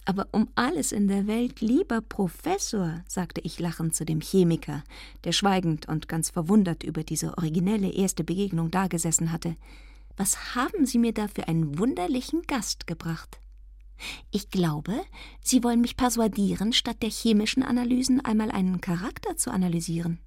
[0.06, 4.86] Aber um alles in der Welt, lieber Professor, sagte ich lachend zu dem Chemiker,
[5.25, 9.58] der schweigend und ganz verwundert über diese originelle erste Begegnung dagesessen hatte,
[10.19, 13.39] was haben Sie mir da für einen wunderlichen Gast gebracht?
[14.32, 15.01] Ich glaube,
[15.41, 20.19] Sie wollen mich persuadieren, statt der chemischen Analysen einmal einen Charakter zu analysieren.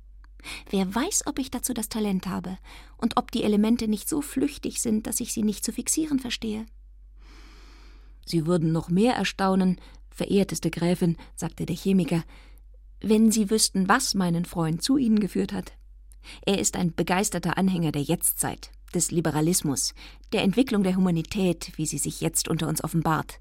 [0.71, 2.57] Wer weiß, ob ich dazu das Talent habe
[2.97, 6.65] und ob die Elemente nicht so flüchtig sind, dass ich sie nicht zu fixieren verstehe.
[8.25, 9.79] Sie würden noch mehr erstaunen,
[10.11, 12.25] verehrteste Gräfin, sagte der Chemiker,
[13.01, 15.73] wenn Sie wüssten, was meinen Freund zu Ihnen geführt hat.
[16.47, 19.95] Er ist ein begeisterter Anhänger der Jetztzeit des Liberalismus,
[20.33, 23.41] der Entwicklung der Humanität, wie sie sich jetzt unter uns offenbart,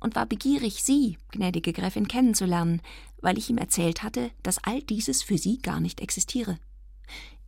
[0.00, 2.80] und war begierig, Sie, gnädige Gräfin, kennenzulernen,
[3.20, 6.58] weil ich ihm erzählt hatte, dass all dieses für Sie gar nicht existiere.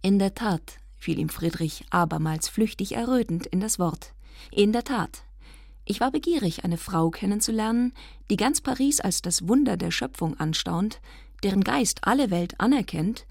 [0.02, 4.12] In der Tat, fiel ihm Friedrich abermals flüchtig errötend in das Wort.
[4.50, 5.24] In der Tat.
[5.84, 7.92] Ich war begierig, eine Frau kennenzulernen,
[8.30, 11.00] die ganz Paris als das Wunder der Schöpfung anstaunt,
[11.42, 13.26] deren Geist alle Welt anerkennt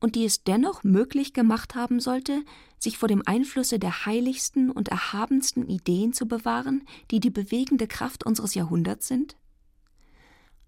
[0.00, 2.42] und die es dennoch möglich gemacht haben sollte,
[2.84, 8.24] sich vor dem Einflusse der heiligsten und erhabensten Ideen zu bewahren, die die bewegende Kraft
[8.24, 9.36] unseres Jahrhunderts sind?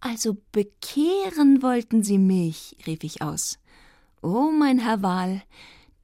[0.01, 3.59] Also bekehren wollten Sie mich, rief ich aus.
[4.23, 5.43] Oh, mein Herr Wahl,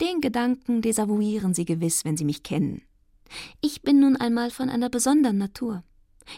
[0.00, 2.82] den Gedanken desavouieren Sie gewiss, wenn Sie mich kennen.
[3.60, 5.82] Ich bin nun einmal von einer besonderen Natur.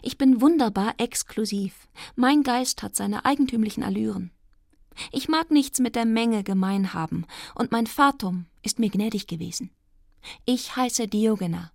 [0.03, 1.89] Ich bin wunderbar exklusiv.
[2.17, 4.31] Mein Geist hat seine eigentümlichen Allüren.
[5.13, 9.71] Ich mag nichts mit der Menge gemein haben, und mein Fatum ist mir gnädig gewesen.
[10.45, 11.71] Ich heiße Diogena,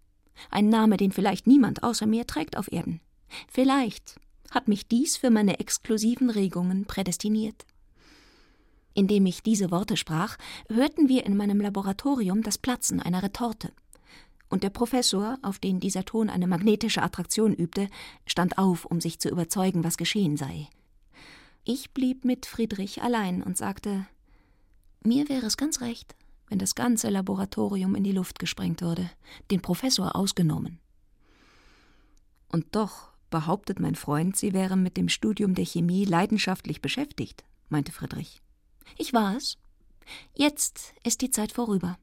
[0.50, 3.02] ein Name, den vielleicht niemand außer mir trägt auf Erden.
[3.48, 4.20] Vielleicht
[4.52, 7.66] hat mich dies für meine exklusiven Regungen prädestiniert.
[8.94, 13.72] Indem ich diese Worte sprach, hörten wir in meinem Laboratorium das Platzen einer Retorte.
[14.50, 17.88] Und der Professor, auf den dieser Ton eine magnetische Attraktion übte,
[18.26, 20.68] stand auf, um sich zu überzeugen, was geschehen sei.
[21.64, 24.08] Ich blieb mit Friedrich allein und sagte
[25.04, 26.16] Mir wäre es ganz recht,
[26.50, 29.10] wenn das ganze Laboratorium in die Luft gesprengt würde,
[29.52, 30.80] den Professor ausgenommen.
[32.52, 37.92] Und doch behauptet mein Freund, Sie wären mit dem Studium der Chemie leidenschaftlich beschäftigt, meinte
[37.92, 38.42] Friedrich.
[38.98, 39.58] Ich war es.
[40.34, 41.98] Jetzt ist die Zeit vorüber.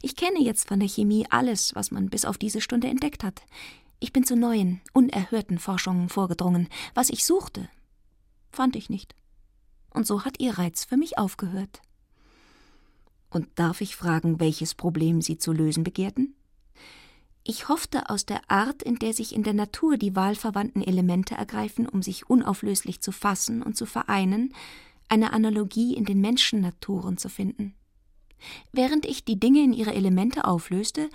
[0.00, 3.42] Ich kenne jetzt von der Chemie alles, was man bis auf diese Stunde entdeckt hat.
[4.00, 6.68] Ich bin zu neuen, unerhörten Forschungen vorgedrungen.
[6.94, 7.68] Was ich suchte,
[8.50, 9.14] fand ich nicht.
[9.90, 11.82] Und so hat ihr Reiz für mich aufgehört.
[13.34, 16.36] Und darf ich fragen, welches Problem Sie zu lösen begehrten?
[17.42, 21.88] Ich hoffte aus der Art, in der sich in der Natur die wahlverwandten Elemente ergreifen,
[21.88, 24.54] um sich unauflöslich zu fassen und zu vereinen,
[25.08, 27.74] eine Analogie in den Menschennaturen zu finden.
[28.70, 31.10] Während ich die Dinge in ihre Elemente auflöste,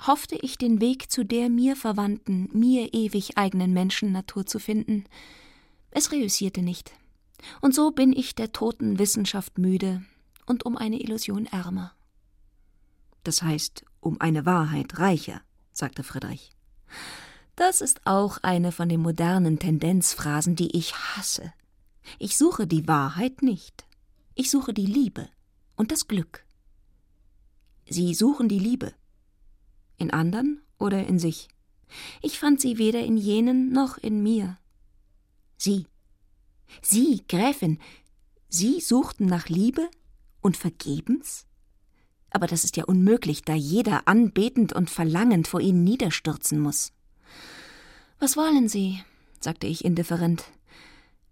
[0.00, 5.06] hoffte ich den Weg zu der mir verwandten, mir ewig eigenen Menschennatur zu finden.
[5.90, 6.92] Es reüssierte nicht.
[7.60, 10.04] Und so bin ich der toten Wissenschaft müde
[10.46, 11.92] und um eine Illusion ärmer.
[13.22, 15.40] Das heißt, um eine Wahrheit reicher,
[15.72, 16.52] sagte Friedrich.
[17.56, 21.52] Das ist auch eine von den modernen Tendenzphrasen, die ich hasse.
[22.18, 23.86] Ich suche die Wahrheit nicht.
[24.34, 25.28] Ich suche die Liebe
[25.76, 26.44] und das Glück.
[27.88, 28.92] Sie suchen die Liebe.
[29.96, 31.48] In anderen oder in sich?
[32.22, 34.58] Ich fand sie weder in jenen noch in mir.
[35.56, 35.86] Sie.
[36.82, 37.78] Sie, Gräfin,
[38.48, 39.88] Sie suchten nach Liebe
[40.44, 41.46] und vergebens?
[42.30, 46.92] Aber das ist ja unmöglich, da jeder anbetend und verlangend vor ihnen niederstürzen muss.
[48.18, 49.00] Was wollen Sie?
[49.40, 50.44] sagte ich indifferent.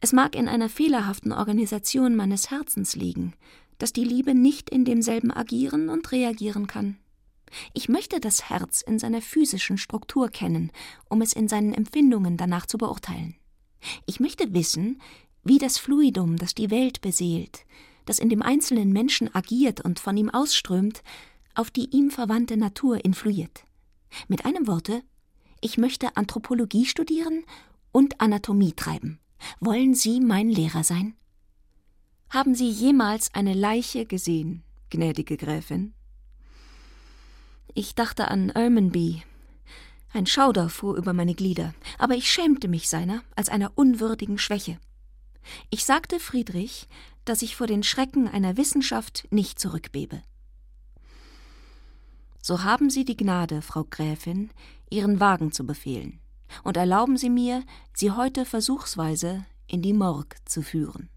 [0.00, 3.34] Es mag in einer fehlerhaften Organisation meines Herzens liegen,
[3.78, 6.98] dass die Liebe nicht in demselben agieren und reagieren kann.
[7.74, 10.70] Ich möchte das Herz in seiner physischen Struktur kennen,
[11.08, 13.36] um es in seinen Empfindungen danach zu beurteilen.
[14.06, 15.00] Ich möchte wissen,
[15.44, 17.64] wie das Fluidum, das die Welt beseelt,
[18.04, 21.02] das in dem einzelnen Menschen agiert und von ihm ausströmt,
[21.54, 23.64] auf die ihm verwandte Natur influiert.
[24.28, 25.02] Mit einem Worte,
[25.60, 27.44] ich möchte Anthropologie studieren
[27.92, 29.20] und Anatomie treiben.
[29.60, 31.14] Wollen Sie mein Lehrer sein?
[32.30, 35.94] Haben Sie jemals eine Leiche gesehen, gnädige Gräfin?
[37.74, 39.22] Ich dachte an Ermenby.
[40.12, 44.78] Ein Schauder fuhr über meine Glieder, aber ich schämte mich seiner als einer unwürdigen Schwäche.
[45.70, 46.88] Ich sagte Friedrich,
[47.24, 50.22] dass ich vor den Schrecken einer Wissenschaft nicht zurückbebe.
[52.40, 54.50] So haben Sie die Gnade, Frau Gräfin,
[54.90, 56.20] Ihren Wagen zu befehlen
[56.64, 57.62] und erlauben Sie mir,
[57.94, 61.08] Sie heute versuchsweise in die Morgue zu führen.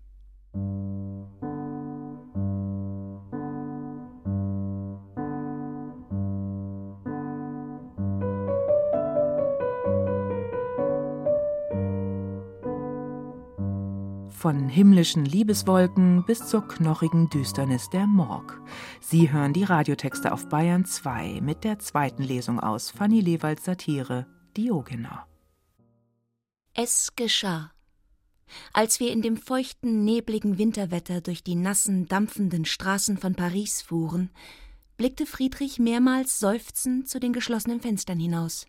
[14.38, 18.62] Von himmlischen Liebeswolken bis zur knochigen Düsternis der Morg.
[19.00, 24.28] Sie hören die Radiotexte auf Bayern 2 mit der zweiten Lesung aus Fanny Lewalds Satire
[24.56, 25.26] Diogena.
[26.74, 27.72] Es geschah.
[28.74, 34.30] Als wir in dem feuchten, nebligen Winterwetter durch die nassen, dampfenden Straßen von Paris fuhren,
[34.98, 38.68] blickte Friedrich mehrmals seufzend zu den geschlossenen Fenstern hinaus.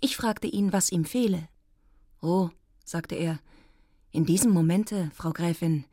[0.00, 1.48] Ich fragte ihn, was ihm fehle.
[2.22, 2.48] Oh,
[2.84, 3.40] sagte er,
[4.14, 5.84] in diesem Momente, Frau Gräfin,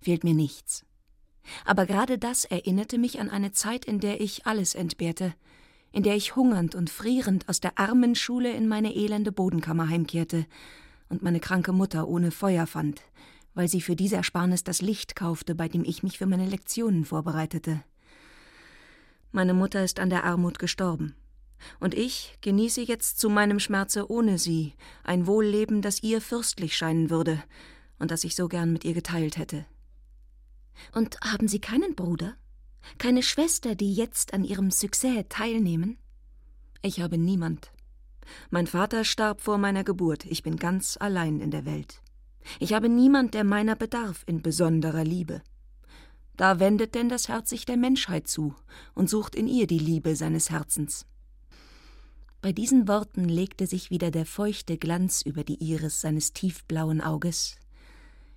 [0.00, 0.86] fehlt mir nichts.
[1.66, 5.34] Aber gerade das erinnerte mich an eine Zeit, in der ich alles entbehrte,
[5.92, 10.46] in der ich hungernd und frierend aus der armen Schule in meine elende Bodenkammer heimkehrte
[11.10, 13.02] und meine kranke Mutter ohne Feuer fand,
[13.52, 17.04] weil sie für diese Ersparnis das Licht kaufte, bei dem ich mich für meine Lektionen
[17.04, 17.84] vorbereitete.
[19.32, 21.14] Meine Mutter ist an der Armut gestorben.
[21.80, 27.10] Und ich genieße jetzt zu meinem Schmerze ohne sie ein Wohlleben, das ihr fürstlich scheinen
[27.10, 27.42] würde
[27.98, 29.66] und das ich so gern mit ihr geteilt hätte.
[30.92, 32.34] Und haben Sie keinen Bruder?
[32.98, 35.98] Keine Schwester, die jetzt an Ihrem Succès teilnehmen?
[36.82, 37.72] Ich habe niemand.
[38.50, 42.02] Mein Vater starb vor meiner Geburt, ich bin ganz allein in der Welt.
[42.60, 45.42] Ich habe niemand, der meiner bedarf in besonderer Liebe.
[46.36, 48.54] Da wendet denn das Herz sich der Menschheit zu
[48.94, 51.06] und sucht in ihr die Liebe seines Herzens.
[52.46, 57.56] Bei diesen Worten legte sich wieder der feuchte Glanz über die Iris seines tiefblauen Auges.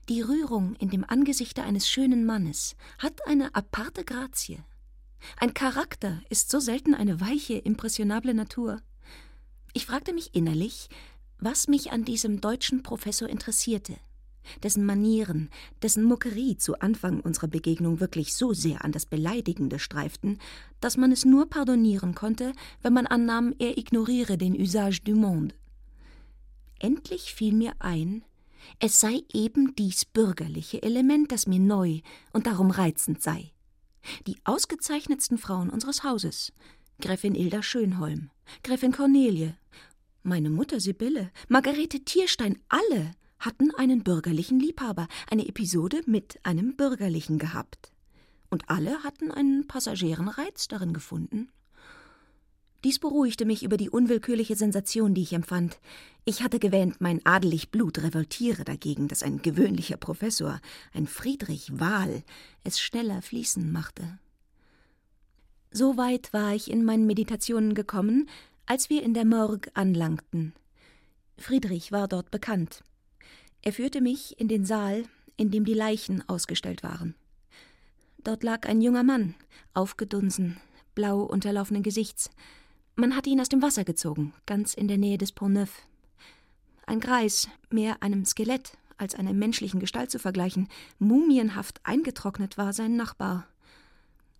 [0.09, 4.63] Die Rührung in dem Angesichte eines schönen Mannes hat eine aparte Grazie.
[5.37, 8.81] Ein Charakter ist so selten eine weiche, impressionable Natur.
[9.73, 10.89] Ich fragte mich innerlich,
[11.37, 13.95] was mich an diesem deutschen Professor interessierte,
[14.63, 15.49] dessen Manieren,
[15.81, 20.39] dessen Muckerie zu Anfang unserer Begegnung wirklich so sehr an das Beleidigende streiften,
[20.79, 25.55] dass man es nur pardonieren konnte, wenn man annahm, er ignoriere den Usage du monde.
[26.79, 28.23] Endlich fiel mir ein,
[28.79, 32.01] es sei eben dies bürgerliche Element, das mir neu
[32.33, 33.51] und darum reizend sei.
[34.27, 36.53] Die ausgezeichnetsten Frauen unseres Hauses,
[37.01, 38.29] Gräfin Ilda Schönholm,
[38.63, 39.55] Gräfin Cornelie,
[40.23, 47.39] meine Mutter Sibylle, Margarete Tierstein, alle hatten einen bürgerlichen Liebhaber, eine Episode mit einem bürgerlichen
[47.39, 47.91] gehabt.
[48.49, 51.49] Und alle hatten einen passagieren Reiz darin gefunden.
[52.83, 55.79] Dies beruhigte mich über die unwillkürliche Sensation, die ich empfand.
[56.23, 60.61] Ich hatte gewähnt, mein adelig Blut revoltiere dagegen, dass ein gewöhnlicher Professor,
[60.93, 62.23] ein Friedrich Wahl,
[62.63, 64.17] es schneller fließen machte.
[65.71, 68.29] So weit war ich in meinen Meditationen gekommen,
[68.65, 70.53] als wir in der Morgue anlangten.
[71.37, 72.83] Friedrich war dort bekannt.
[73.61, 75.03] Er führte mich in den Saal,
[75.37, 77.15] in dem die Leichen ausgestellt waren.
[78.23, 79.35] Dort lag ein junger Mann,
[79.73, 80.59] aufgedunsen,
[80.95, 82.29] blau unterlaufenen Gesichts.
[82.95, 85.83] Man hatte ihn aus dem Wasser gezogen, ganz in der Nähe des Pont Neuf.
[86.85, 90.67] Ein Greis, mehr einem Skelett als einer menschlichen Gestalt zu vergleichen,
[90.99, 93.47] mumienhaft eingetrocknet war sein Nachbar.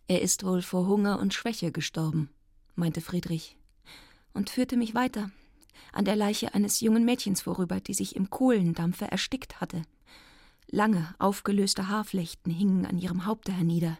[0.08, 2.30] Er ist wohl vor Hunger und Schwäche gestorben,
[2.76, 3.56] meinte Friedrich,
[4.34, 5.32] und führte mich weiter,
[5.92, 9.84] an der Leiche eines jungen Mädchens vorüber, die sich im Kohlendampfe erstickt hatte.
[10.68, 13.98] Lange, aufgelöste Haarflechten hingen an ihrem Haupte hernieder,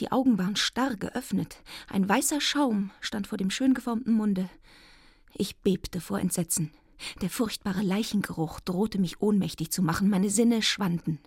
[0.00, 1.58] die Augen waren starr geöffnet,
[1.88, 4.48] ein weißer Schaum stand vor dem schön geformten Munde.
[5.34, 6.72] Ich bebte vor Entsetzen.
[7.20, 11.18] Der furchtbare Leichengeruch drohte mich ohnmächtig zu machen, meine Sinne schwanden.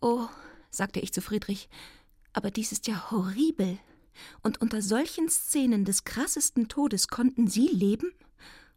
[0.00, 0.26] Oh,
[0.70, 1.68] sagte ich zu Friedrich,
[2.32, 3.78] aber dies ist ja horribel.
[4.42, 8.12] Und unter solchen Szenen des krassesten Todes konnten Sie leben?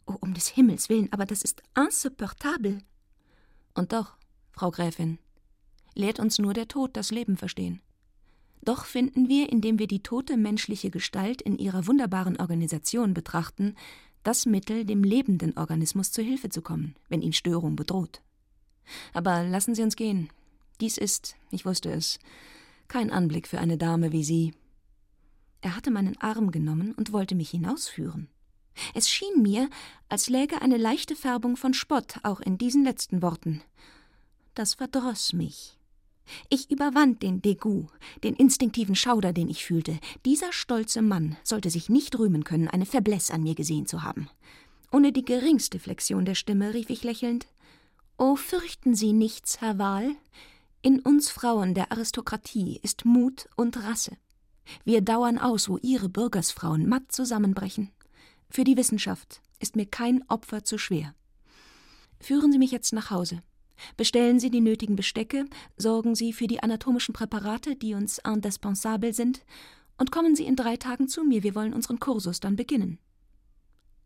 [0.06, 2.80] Oh, um des Himmels willen, aber das ist insupportable.
[3.74, 4.18] Und doch,
[4.52, 5.18] Frau Gräfin,
[5.96, 7.82] lehrt uns nur der Tod das Leben verstehen.
[8.64, 13.76] Doch finden wir, indem wir die tote menschliche Gestalt in ihrer wunderbaren Organisation betrachten,
[14.24, 18.22] das Mittel, dem lebenden Organismus zu Hilfe zu kommen, wenn ihn Störung bedroht.
[19.14, 20.30] Aber lassen Sie uns gehen.
[20.82, 22.20] Dies ist, ich wusste es,
[22.88, 24.54] kein Anblick für eine Dame wie Sie.
[25.62, 28.30] Er hatte meinen Arm genommen und wollte mich hinausführen.
[28.94, 29.70] Es schien mir,
[30.10, 33.62] als läge eine leichte Färbung von Spott auch in diesen letzten Worten.
[34.54, 35.78] Das verdroß mich.
[36.50, 37.88] Ich überwand den Degout,
[38.24, 40.00] den instinktiven Schauder, den ich fühlte.
[40.26, 44.30] Dieser stolze Mann sollte sich nicht rühmen können, eine Fäblesse an mir gesehen zu haben.
[44.92, 47.48] Ohne die geringste Flexion der Stimme rief ich lächelnd:
[48.18, 50.16] Oh, fürchten Sie nichts, Herr Wahl.
[50.82, 54.18] In uns Frauen der Aristokratie ist Mut und Rasse.
[54.84, 57.92] Wir dauern aus, wo Ihre Bürgersfrauen matt zusammenbrechen.
[58.56, 61.14] Für die Wissenschaft ist mir kein Opfer zu schwer.
[62.22, 63.42] Führen Sie mich jetzt nach Hause.
[63.98, 65.44] Bestellen Sie die nötigen Bestecke,
[65.76, 69.44] sorgen Sie für die anatomischen Präparate, die uns indispensabel sind,
[69.98, 72.98] und kommen Sie in drei Tagen zu mir, wir wollen unseren Kursus dann beginnen.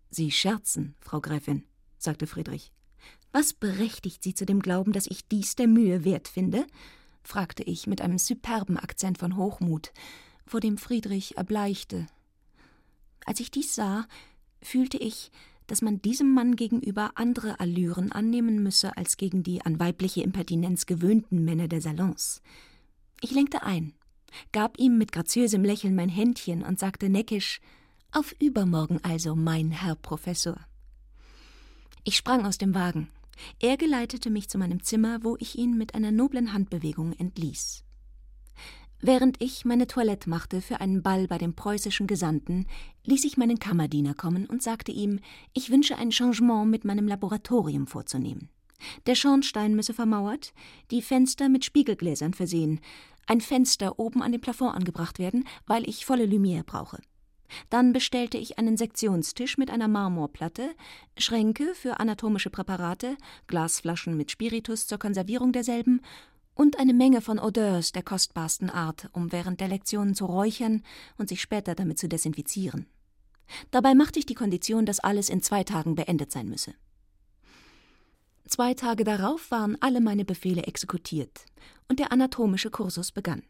[0.09, 1.63] Sie scherzen, Frau Gräfin,
[1.99, 2.73] sagte Friedrich.
[3.31, 6.65] Was berechtigt Sie zu dem Glauben, dass ich dies der Mühe wert finde?
[7.21, 9.91] fragte ich mit einem superben Akzent von Hochmut,
[10.47, 12.07] vor dem Friedrich erbleichte.
[13.25, 14.07] Als ich dies sah,
[14.61, 15.31] fühlte ich,
[15.67, 20.85] dass man diesem Mann gegenüber andere Allüren annehmen müsse als gegen die an weibliche Impertinenz
[20.87, 22.41] gewöhnten Männer der Salons.
[23.21, 23.93] Ich lenkte ein,
[24.51, 27.61] gab ihm mit graziösem Lächeln mein Händchen und sagte neckisch
[28.11, 30.57] Auf übermorgen also, mein Herr Professor.
[32.03, 33.09] Ich sprang aus dem Wagen.
[33.59, 37.83] Er geleitete mich zu meinem Zimmer, wo ich ihn mit einer noblen Handbewegung entließ.
[39.01, 42.65] Während ich meine Toilette machte für einen Ball bei dem preußischen Gesandten,
[43.05, 45.19] ließ ich meinen Kammerdiener kommen und sagte ihm,
[45.53, 48.49] ich wünsche ein Changement mit meinem Laboratorium vorzunehmen.
[49.05, 50.53] Der Schornstein müsse vermauert,
[50.91, 52.81] die Fenster mit Spiegelgläsern versehen,
[53.25, 56.99] ein Fenster oben an dem Plafond angebracht werden, weil ich volle Lumière brauche.
[57.69, 60.71] Dann bestellte ich einen Sektionstisch mit einer Marmorplatte,
[61.17, 63.17] Schränke für anatomische Präparate,
[63.47, 66.01] Glasflaschen mit Spiritus zur Konservierung derselben
[66.59, 70.83] und eine Menge von Odeurs der kostbarsten Art, um während der Lektionen zu räuchern
[71.17, 72.85] und sich später damit zu desinfizieren.
[73.71, 76.73] Dabei machte ich die Kondition, dass alles in zwei Tagen beendet sein müsse.
[78.45, 81.45] Zwei Tage darauf waren alle meine Befehle exekutiert
[81.87, 83.43] und der anatomische Kursus begann.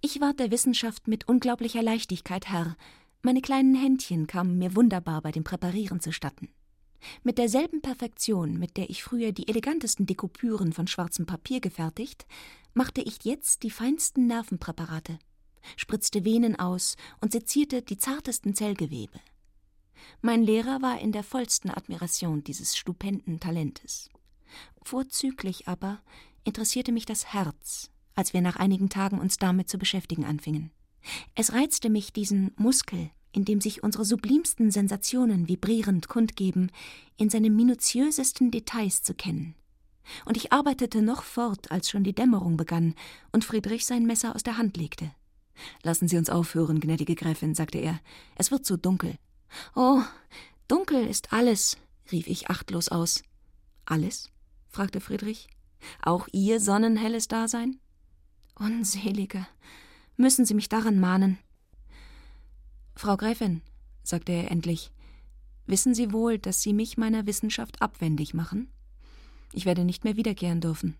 [0.00, 2.76] Ich ward der Wissenschaft mit unglaublicher Leichtigkeit Herr.
[3.22, 6.48] Meine kleinen Händchen kamen mir wunderbar bei dem Präparieren zustatten.
[7.22, 12.26] Mit derselben Perfektion, mit der ich früher die elegantesten Dekopüren von schwarzem Papier gefertigt,
[12.74, 15.18] machte ich jetzt die feinsten Nervenpräparate,
[15.76, 19.20] spritzte Venen aus und sezierte die zartesten Zellgewebe.
[20.20, 24.10] Mein Lehrer war in der vollsten Admiration dieses stupenden Talentes.
[24.82, 26.02] Vorzüglich aber
[26.44, 30.70] interessierte mich das Herz, als wir nach einigen Tagen uns damit zu beschäftigen anfingen.
[31.34, 36.70] Es reizte mich, diesen Muskel, in dem sich unsere sublimsten Sensationen vibrierend kundgeben,
[37.16, 39.56] in seinen minutiösesten Details zu kennen.
[40.24, 42.94] Und ich arbeitete noch fort, als schon die Dämmerung begann
[43.32, 45.10] und Friedrich sein Messer aus der Hand legte.
[45.82, 48.00] Lassen Sie uns aufhören, gnädige Gräfin, sagte er.
[48.36, 49.16] Es wird so dunkel.
[49.74, 50.02] Oh,
[50.68, 51.76] dunkel ist alles,
[52.12, 53.22] rief ich achtlos aus.
[53.84, 54.30] Alles?
[54.68, 55.48] fragte Friedrich.
[56.02, 57.78] Auch Ihr sonnenhelles Dasein?
[58.54, 59.46] Unselige,
[60.16, 61.38] müssen Sie mich daran mahnen.
[62.96, 63.62] Frau Gräfin,
[64.02, 64.92] sagte er endlich,
[65.66, 68.68] wissen Sie wohl, dass Sie mich meiner Wissenschaft abwendig machen?
[69.52, 70.96] Ich werde nicht mehr wiederkehren dürfen.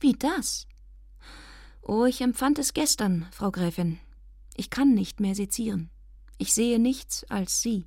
[0.00, 0.66] Wie das?
[1.82, 3.98] Oh, ich empfand es gestern, Frau Gräfin.
[4.56, 5.90] Ich kann nicht mehr sezieren.
[6.36, 7.86] Ich sehe nichts als Sie.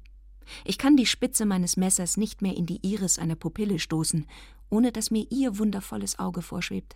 [0.66, 4.26] Ich kann die Spitze meines Messers nicht mehr in die Iris einer Pupille stoßen,
[4.70, 6.96] ohne dass mir Ihr wundervolles Auge vorschwebt.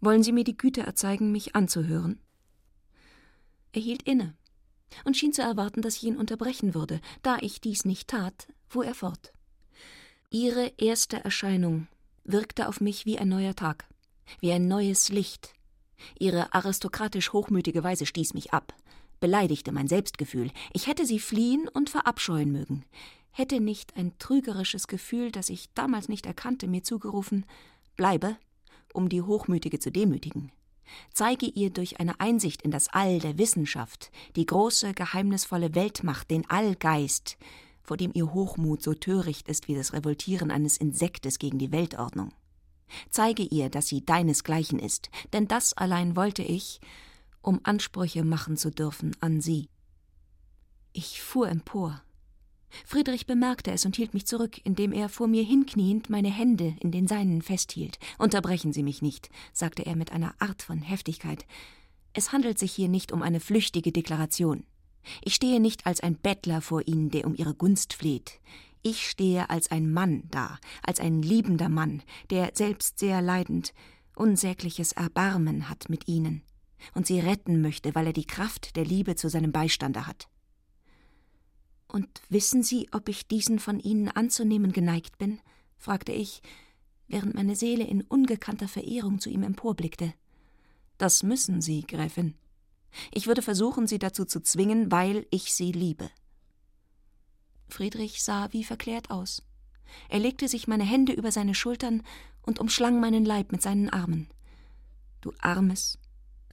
[0.00, 2.20] Wollen Sie mir die Güte erzeigen, mich anzuhören?
[3.72, 4.34] Er hielt inne
[5.04, 7.00] und schien zu erwarten, dass ich ihn unterbrechen würde.
[7.22, 9.32] Da ich dies nicht tat, fuhr er fort.
[10.30, 11.88] Ihre erste Erscheinung
[12.24, 13.86] wirkte auf mich wie ein neuer Tag,
[14.40, 15.52] wie ein neues Licht.
[16.18, 18.74] Ihre aristokratisch hochmütige Weise stieß mich ab,
[19.18, 20.50] beleidigte mein Selbstgefühl.
[20.72, 22.84] Ich hätte sie fliehen und verabscheuen mögen.
[23.32, 27.44] Hätte nicht ein trügerisches Gefühl, das ich damals nicht erkannte, mir zugerufen
[27.96, 28.36] Bleibe,
[28.92, 30.52] um die Hochmütige zu demütigen.
[31.12, 36.48] Zeige ihr durch eine Einsicht in das All der Wissenschaft, die große, geheimnisvolle Weltmacht, den
[36.50, 37.36] Allgeist,
[37.82, 42.32] vor dem ihr Hochmut so töricht ist wie das Revoltieren eines Insektes gegen die Weltordnung.
[43.08, 46.80] Zeige ihr, dass sie deinesgleichen ist, denn das allein wollte ich,
[47.42, 49.68] um Ansprüche machen zu dürfen an sie.
[50.92, 52.02] Ich fuhr empor,
[52.84, 56.90] Friedrich bemerkte es und hielt mich zurück, indem er vor mir hinkniend meine Hände in
[56.90, 57.98] den seinen festhielt.
[58.18, 61.46] Unterbrechen Sie mich nicht, sagte er mit einer Art von Heftigkeit.
[62.12, 64.64] Es handelt sich hier nicht um eine flüchtige Deklaration.
[65.22, 68.40] Ich stehe nicht als ein Bettler vor Ihnen, der um Ihre Gunst fleht.
[68.82, 73.74] Ich stehe als ein Mann da, als ein liebender Mann, der selbst sehr leidend,
[74.14, 76.42] unsägliches Erbarmen hat mit Ihnen
[76.94, 80.28] und Sie retten möchte, weil er die Kraft der Liebe zu seinem Beistande hat.
[81.90, 85.40] Und wissen Sie, ob ich diesen von Ihnen anzunehmen geneigt bin?
[85.76, 86.40] fragte ich,
[87.08, 90.14] während meine Seele in ungekannter Verehrung zu ihm emporblickte.
[90.98, 92.34] Das müssen Sie, Gräfin.
[93.12, 96.10] Ich würde versuchen, Sie dazu zu zwingen, weil ich Sie liebe.
[97.68, 99.42] Friedrich sah wie verklärt aus.
[100.08, 102.04] Er legte sich meine Hände über seine Schultern
[102.42, 104.28] und umschlang meinen Leib mit seinen Armen.
[105.20, 105.98] Du armes,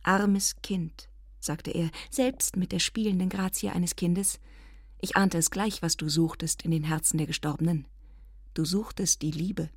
[0.02, 1.10] armes Kind,
[1.40, 4.40] sagte er, selbst mit der spielenden Grazie eines Kindes,
[5.00, 7.86] ich ahnte es gleich, was du suchtest in den Herzen der Gestorbenen.
[8.54, 9.70] Du suchtest die Liebe.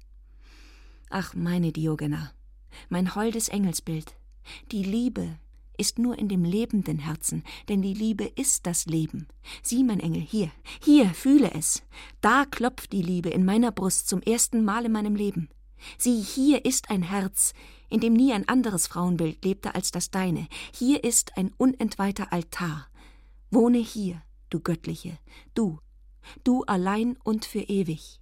[1.10, 2.32] Ach, meine Diogena,
[2.88, 4.14] mein holdes Engelsbild,
[4.70, 5.38] die Liebe
[5.76, 9.26] ist nur in dem lebenden Herzen, denn die Liebe ist das Leben.
[9.62, 10.50] Sieh, mein Engel, hier,
[10.82, 11.82] hier, fühle es.
[12.20, 15.48] Da klopft die Liebe in meiner Brust zum ersten Mal in meinem Leben.
[15.96, 17.54] Sieh, hier ist ein Herz,
[17.88, 20.48] in dem nie ein anderes Frauenbild lebte als das deine.
[20.74, 22.86] Hier ist ein unentweihter Altar.
[23.50, 25.18] Wohne hier, du Göttliche,
[25.54, 25.78] du,
[26.44, 28.20] du allein und für ewig.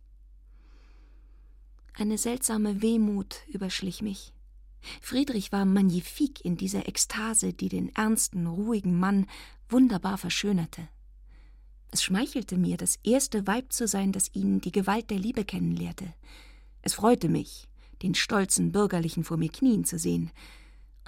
[1.94, 4.32] Eine seltsame Wehmut überschlich mich.
[5.00, 9.26] Friedrich war magnifik in dieser Ekstase, die den ernsten, ruhigen Mann
[9.68, 10.88] wunderbar verschönerte.
[11.90, 16.14] Es schmeichelte mir, das erste Weib zu sein, das ihn die Gewalt der Liebe kennenlehrte.
[16.82, 17.66] Es freute mich,
[18.02, 20.30] den stolzen Bürgerlichen vor mir knien zu sehen,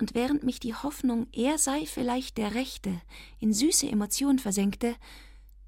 [0.00, 3.00] und während mich die Hoffnung, er sei vielleicht der Rechte,
[3.38, 4.94] in süße Emotionen versenkte,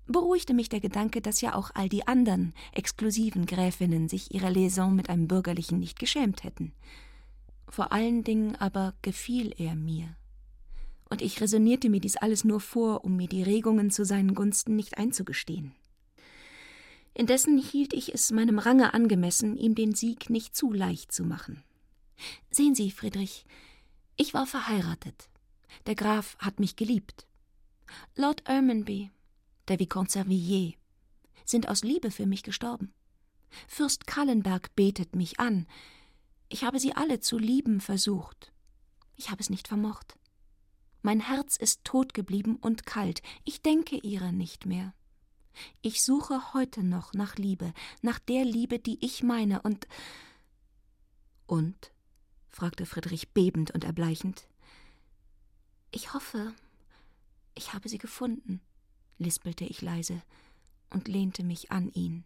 [0.07, 4.95] beruhigte mich der Gedanke, dass ja auch all die anderen exklusiven Gräfinnen sich ihrer Liaison
[4.95, 6.72] mit einem Bürgerlichen nicht geschämt hätten.
[7.68, 10.16] Vor allen Dingen aber gefiel er mir.
[11.11, 14.76] Und ich resonierte mir dies alles nur vor, um mir die Regungen zu seinen Gunsten
[14.76, 15.74] nicht einzugestehen.
[17.14, 21.62] Indessen hielt ich es meinem Range angemessen, ihm den Sieg nicht zu leicht zu machen.
[22.51, 23.45] Sehen Sie, Friedrich,
[24.23, 25.29] ich war verheiratet.
[25.87, 27.27] Der Graf hat mich geliebt.
[28.14, 29.11] Lord Ermanby,
[29.66, 30.75] der Vicomte Servier,
[31.45, 32.95] sind aus Liebe für mich gestorben.
[33.66, 35.66] Fürst Kallenberg betet mich an.
[36.49, 38.53] Ich habe sie alle zu lieben versucht.
[39.16, 40.16] Ich habe es nicht vermocht.
[41.03, 43.23] Mein Herz ist tot geblieben und kalt.
[43.45, 44.95] Ich denke ihrer nicht mehr.
[45.81, 49.89] Ich suche heute noch nach Liebe, nach der Liebe, die ich meine, und.
[51.47, 51.93] Und?
[52.53, 54.47] Fragte Friedrich bebend und erbleichend.
[55.91, 56.55] Ich hoffe,
[57.55, 58.61] ich habe sie gefunden,
[59.19, 60.23] lispelte ich leise
[60.91, 62.25] und lehnte mich an ihn.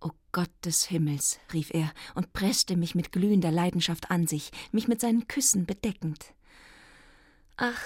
[0.00, 4.86] O Gott des Himmels, rief er und presste mich mit glühender Leidenschaft an sich, mich
[4.86, 6.34] mit seinen Küssen bedeckend.
[7.56, 7.82] Ach,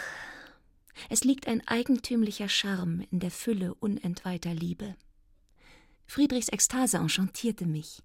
[1.09, 4.95] es liegt ein eigentümlicher Charme in der Fülle unentweihter Liebe.
[6.07, 8.03] Friedrichs Ekstase enchantierte mich.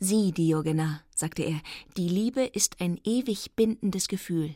[0.00, 1.60] Sieh, Diogena, sagte er,
[1.96, 4.54] die Liebe ist ein ewig bindendes Gefühl.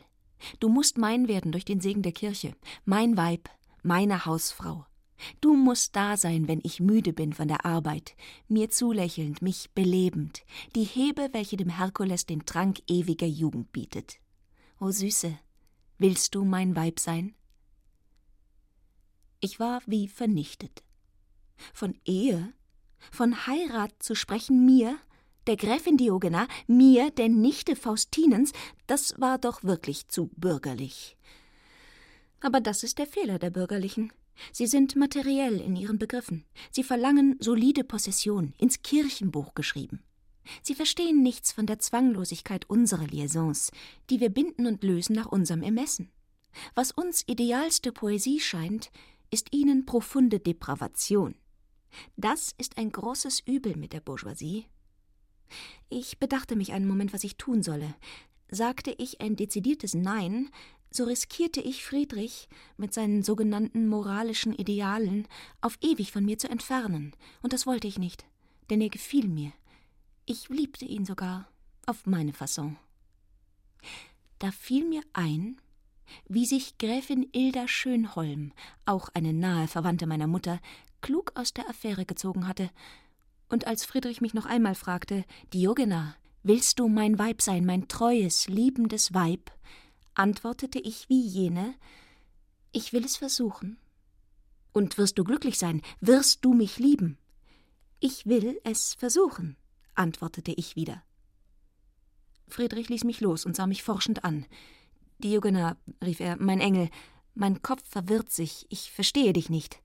[0.59, 3.49] Du musst mein werden durch den Segen der Kirche, mein Weib,
[3.81, 4.85] meine Hausfrau.
[5.41, 8.15] Du musst da sein, wenn ich müde bin von der Arbeit,
[8.47, 10.43] mir zulächelnd, mich belebend,
[10.75, 14.19] die Hebe, welche dem Herkules den Trank ewiger Jugend bietet.
[14.79, 15.37] O Süße,
[15.97, 17.35] willst du mein Weib sein?
[19.41, 20.83] Ich war wie vernichtet.
[21.73, 22.53] Von Ehe,
[23.11, 24.97] von Heirat zu sprechen mir,
[25.49, 28.51] der Gräfin Diogena, mir, der Nichte Faustinens,
[28.85, 31.17] das war doch wirklich zu bürgerlich.
[32.39, 34.13] Aber das ist der Fehler der Bürgerlichen.
[34.51, 36.45] Sie sind materiell in ihren Begriffen.
[36.69, 40.03] Sie verlangen solide Possession, ins Kirchenbuch geschrieben.
[40.61, 43.71] Sie verstehen nichts von der Zwanglosigkeit unserer Liaisons,
[44.11, 46.11] die wir binden und lösen nach unserem Ermessen.
[46.75, 48.91] Was uns idealste Poesie scheint,
[49.31, 51.33] ist ihnen profunde Depravation.
[52.17, 54.67] Das ist ein großes Übel mit der Bourgeoisie.
[55.89, 57.95] Ich bedachte mich einen Moment, was ich tun solle.
[58.49, 60.49] Sagte ich ein dezidiertes Nein,
[60.91, 65.27] so riskierte ich Friedrich mit seinen sogenannten moralischen Idealen
[65.61, 68.25] auf ewig von mir zu entfernen, und das wollte ich nicht,
[68.69, 69.51] denn er gefiel mir.
[70.25, 71.47] Ich liebte ihn sogar
[71.85, 72.77] auf meine Fasson.
[74.39, 75.59] Da fiel mir ein,
[76.27, 78.51] wie sich Gräfin Ilda Schönholm,
[78.85, 80.59] auch eine nahe Verwandte meiner Mutter,
[81.01, 82.69] klug aus der Affäre gezogen hatte,
[83.49, 88.47] und als Friedrich mich noch einmal fragte, Diogena, willst du mein Weib sein, mein treues,
[88.47, 89.51] liebendes Weib,
[90.13, 91.73] antwortete ich wie jene
[92.71, 93.77] Ich will es versuchen.
[94.71, 97.17] Und wirst du glücklich sein, wirst du mich lieben.
[97.99, 99.57] Ich will es versuchen,
[99.95, 101.03] antwortete ich wieder.
[102.47, 104.45] Friedrich ließ mich los und sah mich forschend an.
[105.17, 106.89] Diogena, rief er, mein Engel,
[107.35, 109.79] mein Kopf verwirrt sich, ich verstehe dich nicht.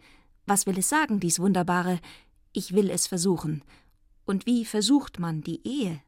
[0.47, 2.01] Was will es sagen, dies Wunderbare?
[2.57, 3.63] Ich will es versuchen.
[4.25, 6.01] Und wie versucht man die Ehe?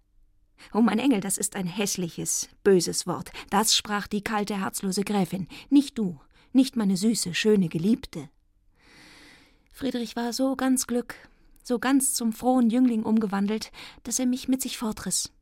[0.72, 3.32] Oh, mein Engel, das ist ein hässliches, böses Wort.
[3.50, 6.20] Das sprach die kalte, herzlose Gräfin, nicht du,
[6.52, 8.30] nicht meine süße, schöne Geliebte.
[9.72, 11.16] Friedrich war so ganz Glück,
[11.64, 13.72] so ganz zum frohen Jüngling umgewandelt,
[14.04, 15.32] dass er mich mit sich fortriss.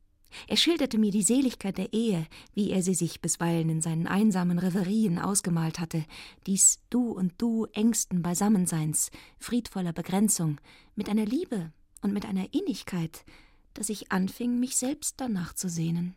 [0.47, 4.59] Er schilderte mir die Seligkeit der Ehe, wie er sie sich bisweilen in seinen einsamen
[4.59, 6.05] Reverien ausgemalt hatte,
[6.47, 10.59] dies Du und Du engsten Beisammenseins, friedvoller Begrenzung,
[10.95, 11.71] mit einer Liebe
[12.01, 13.25] und mit einer Innigkeit,
[13.73, 16.15] dass ich anfing, mich selbst danach zu sehnen.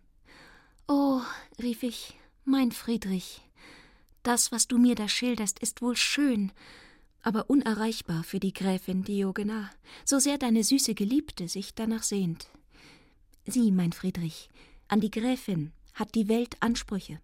[0.87, 1.21] Oh,
[1.61, 2.15] rief ich,
[2.45, 3.43] mein Friedrich,
[4.23, 6.53] das, was du mir da schilderst, ist wohl schön,
[7.23, 9.71] aber unerreichbar für die Gräfin Diogena,
[10.05, 12.49] so sehr deine süße Geliebte sich danach sehnt.
[13.47, 14.51] Sieh, mein Friedrich,
[14.89, 17.21] an die Gräfin hat die Welt Ansprüche.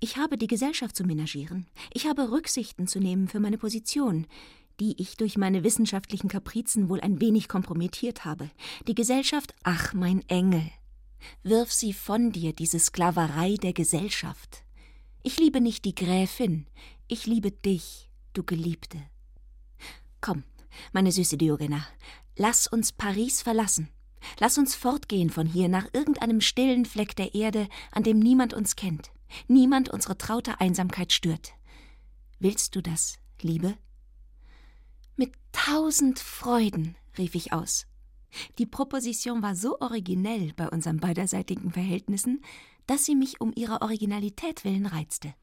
[0.00, 4.26] Ich habe die Gesellschaft zu menagieren, ich habe Rücksichten zu nehmen für meine Position,
[4.80, 8.50] die ich durch meine wissenschaftlichen Kaprizen wohl ein wenig kompromittiert habe.
[8.86, 10.70] Die Gesellschaft, ach mein Engel,
[11.42, 14.64] wirf sie von dir, diese Sklaverei der Gesellschaft.
[15.22, 16.66] Ich liebe nicht die Gräfin,
[17.08, 18.98] ich liebe dich, du Geliebte.
[20.20, 20.44] Komm,
[20.92, 21.86] meine süße Diogena,
[22.36, 23.88] lass uns Paris verlassen.
[24.38, 28.76] Lass uns fortgehen von hier nach irgendeinem stillen Fleck der Erde, an dem niemand uns
[28.76, 29.10] kennt,
[29.48, 31.52] niemand unsere traute Einsamkeit stört.
[32.38, 33.76] Willst du das, Liebe?
[35.16, 37.86] Mit tausend Freuden, rief ich aus.
[38.58, 42.42] Die Proposition war so originell bei unseren beiderseitigen Verhältnissen,
[42.86, 45.34] dass sie mich um ihrer Originalität willen reizte.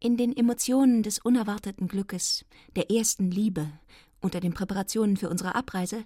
[0.00, 2.44] In den Emotionen des unerwarteten Glückes,
[2.76, 3.70] der ersten Liebe,
[4.20, 6.04] unter den Präparationen für unsere Abreise,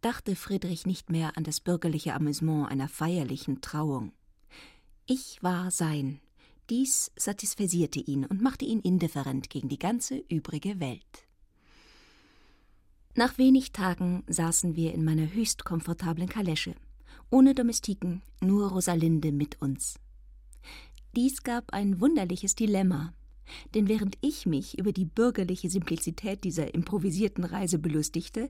[0.00, 4.12] dachte Friedrich nicht mehr an das bürgerliche Amüsement einer feierlichen Trauung.
[5.06, 6.20] Ich war sein.
[6.70, 11.26] Dies satisfaisierte ihn und machte ihn indifferent gegen die ganze übrige Welt.
[13.16, 16.76] Nach wenig Tagen saßen wir in meiner höchst komfortablen Kalesche,
[17.28, 19.98] ohne Domestiken, nur Rosalinde mit uns.
[21.16, 23.12] Dies gab ein wunderliches Dilemma,
[23.74, 28.48] denn während ich mich über die bürgerliche Simplizität dieser improvisierten Reise belustigte,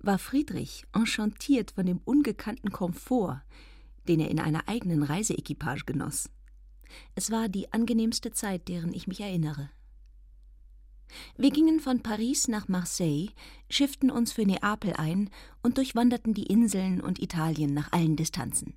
[0.00, 3.42] war Friedrich enchantiert von dem ungekannten Komfort,
[4.06, 6.30] den er in einer eigenen Reiseequipage genoss.
[7.14, 9.70] Es war die angenehmste Zeit, deren ich mich erinnere.
[11.36, 13.30] Wir gingen von Paris nach Marseille,
[13.70, 15.30] schifften uns für Neapel ein
[15.62, 18.74] und durchwanderten die Inseln und Italien nach allen Distanzen.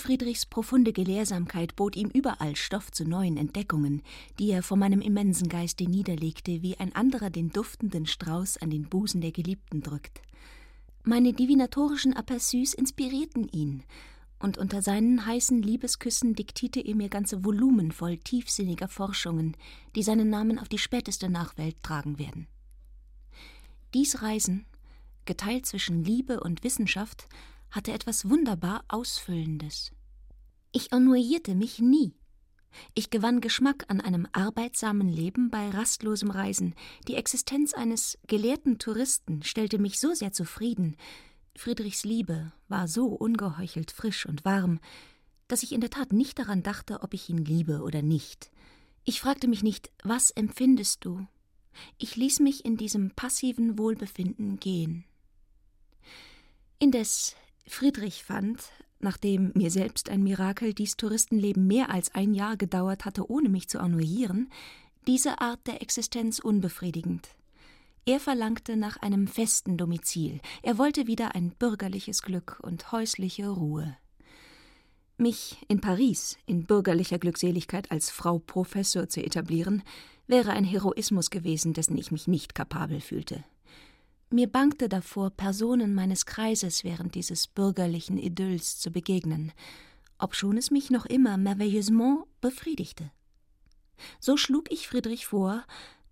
[0.00, 4.02] Friedrichs profunde Gelehrsamkeit bot ihm überall Stoff zu neuen Entdeckungen,
[4.38, 8.88] die er vor meinem immensen Geiste niederlegte, wie ein anderer den duftenden Strauß an den
[8.88, 10.22] Busen der Geliebten drückt.
[11.04, 13.84] Meine divinatorischen Aperçus inspirierten ihn,
[14.38, 19.54] und unter seinen heißen Liebesküssen diktierte er mir ganze Volumen voll tiefsinniger Forschungen,
[19.94, 22.46] die seinen Namen auf die späteste Nachwelt tragen werden.
[23.92, 24.64] Dies Reisen,
[25.26, 27.28] geteilt zwischen Liebe und Wissenschaft,
[27.70, 29.92] hatte etwas wunderbar Ausfüllendes.
[30.72, 32.14] Ich ennuyierte mich nie.
[32.94, 36.74] Ich gewann Geschmack an einem arbeitsamen Leben bei rastlosem Reisen.
[37.08, 40.96] Die Existenz eines gelehrten Touristen stellte mich so sehr zufrieden.
[41.56, 44.78] Friedrichs Liebe war so ungeheuchelt frisch und warm,
[45.48, 48.50] dass ich in der Tat nicht daran dachte, ob ich ihn liebe oder nicht.
[49.04, 51.26] Ich fragte mich nicht, was empfindest du?
[51.98, 55.04] Ich ließ mich in diesem passiven Wohlbefinden gehen.
[56.78, 57.34] Indes
[57.70, 63.30] Friedrich fand, nachdem mir selbst ein Mirakel dies Touristenleben mehr als ein Jahr gedauert hatte,
[63.30, 64.50] ohne mich zu ennuyieren,
[65.06, 67.28] diese Art der Existenz unbefriedigend.
[68.04, 73.96] Er verlangte nach einem festen Domizil, er wollte wieder ein bürgerliches Glück und häusliche Ruhe.
[75.16, 79.82] Mich in Paris in bürgerlicher Glückseligkeit als Frau Professor zu etablieren,
[80.26, 83.44] wäre ein Heroismus gewesen, dessen ich mich nicht kapabel fühlte.
[84.32, 89.50] Mir bangte davor, Personen meines Kreises während dieses bürgerlichen Idylls zu begegnen,
[90.18, 93.10] obschon es mich noch immer merveilleusement befriedigte.
[94.20, 95.64] So schlug ich Friedrich vor,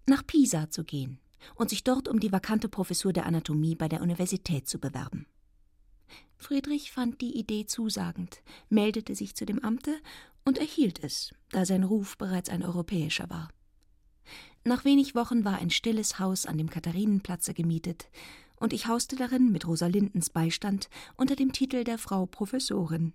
[0.07, 1.21] nach Pisa zu gehen
[1.55, 5.27] und sich dort um die vakante Professur der Anatomie bei der Universität zu bewerben.
[6.39, 9.97] Friedrich fand die Idee zusagend, meldete sich zu dem Amte
[10.45, 13.49] und erhielt es, da sein Ruf bereits ein europäischer war.
[14.69, 18.11] Nach wenig Wochen war ein stilles Haus an dem Katharinenplatze gemietet,
[18.57, 23.15] und ich hauste darin mit Rosalindens Beistand unter dem Titel der Frau Professorin.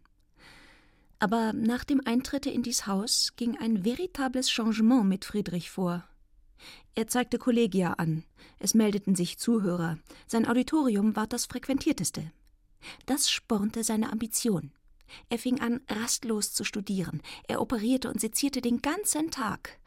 [1.19, 6.03] Aber nach dem Eintritte in dies Haus ging ein veritables Changement mit Friedrich vor.
[6.95, 8.23] Er zeigte Kollegia an,
[8.57, 12.31] es meldeten sich Zuhörer, sein Auditorium war das frequentierteste.
[13.05, 14.71] Das spornte seine Ambition.
[15.29, 19.77] Er fing an, rastlos zu studieren, er operierte und sezierte den ganzen Tag.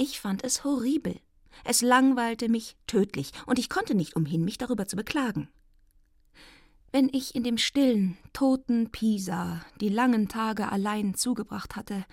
[0.00, 1.16] Ich fand es horribel.
[1.64, 5.48] Es langweilte mich tödlich, und ich konnte nicht umhin, mich darüber zu beklagen.
[6.92, 12.04] Wenn ich in dem stillen, toten Pisa die langen Tage allein zugebracht hatte,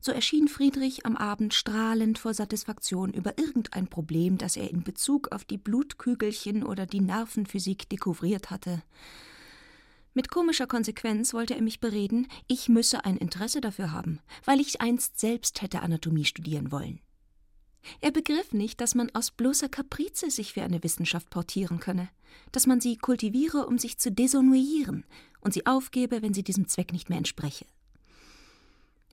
[0.00, 5.30] so erschien Friedrich am Abend strahlend vor Satisfaktion über irgendein Problem, das er in Bezug
[5.32, 8.82] auf die Blutkügelchen oder die Nervenphysik dekouvriert hatte.
[10.12, 14.80] Mit komischer Konsequenz wollte er mich bereden, ich müsse ein Interesse dafür haben, weil ich
[14.80, 17.00] einst selbst hätte Anatomie studieren wollen.
[18.00, 22.08] Er begriff nicht, dass man aus bloßer Kaprize sich für eine Wissenschaft portieren könne,
[22.52, 25.04] dass man sie kultiviere, um sich zu desennuieren
[25.40, 27.66] und sie aufgebe, wenn sie diesem Zweck nicht mehr entspreche.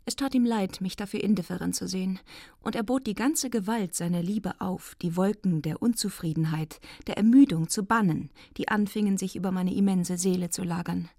[0.08, 2.20] Es tat ihm leid, mich dafür indifferent zu sehen,
[2.62, 7.70] und er bot die ganze Gewalt seiner Liebe auf, die Wolken der Unzufriedenheit, der Ermüdung
[7.70, 11.10] zu bannen, die anfingen, sich über meine immense Seele zu lagern.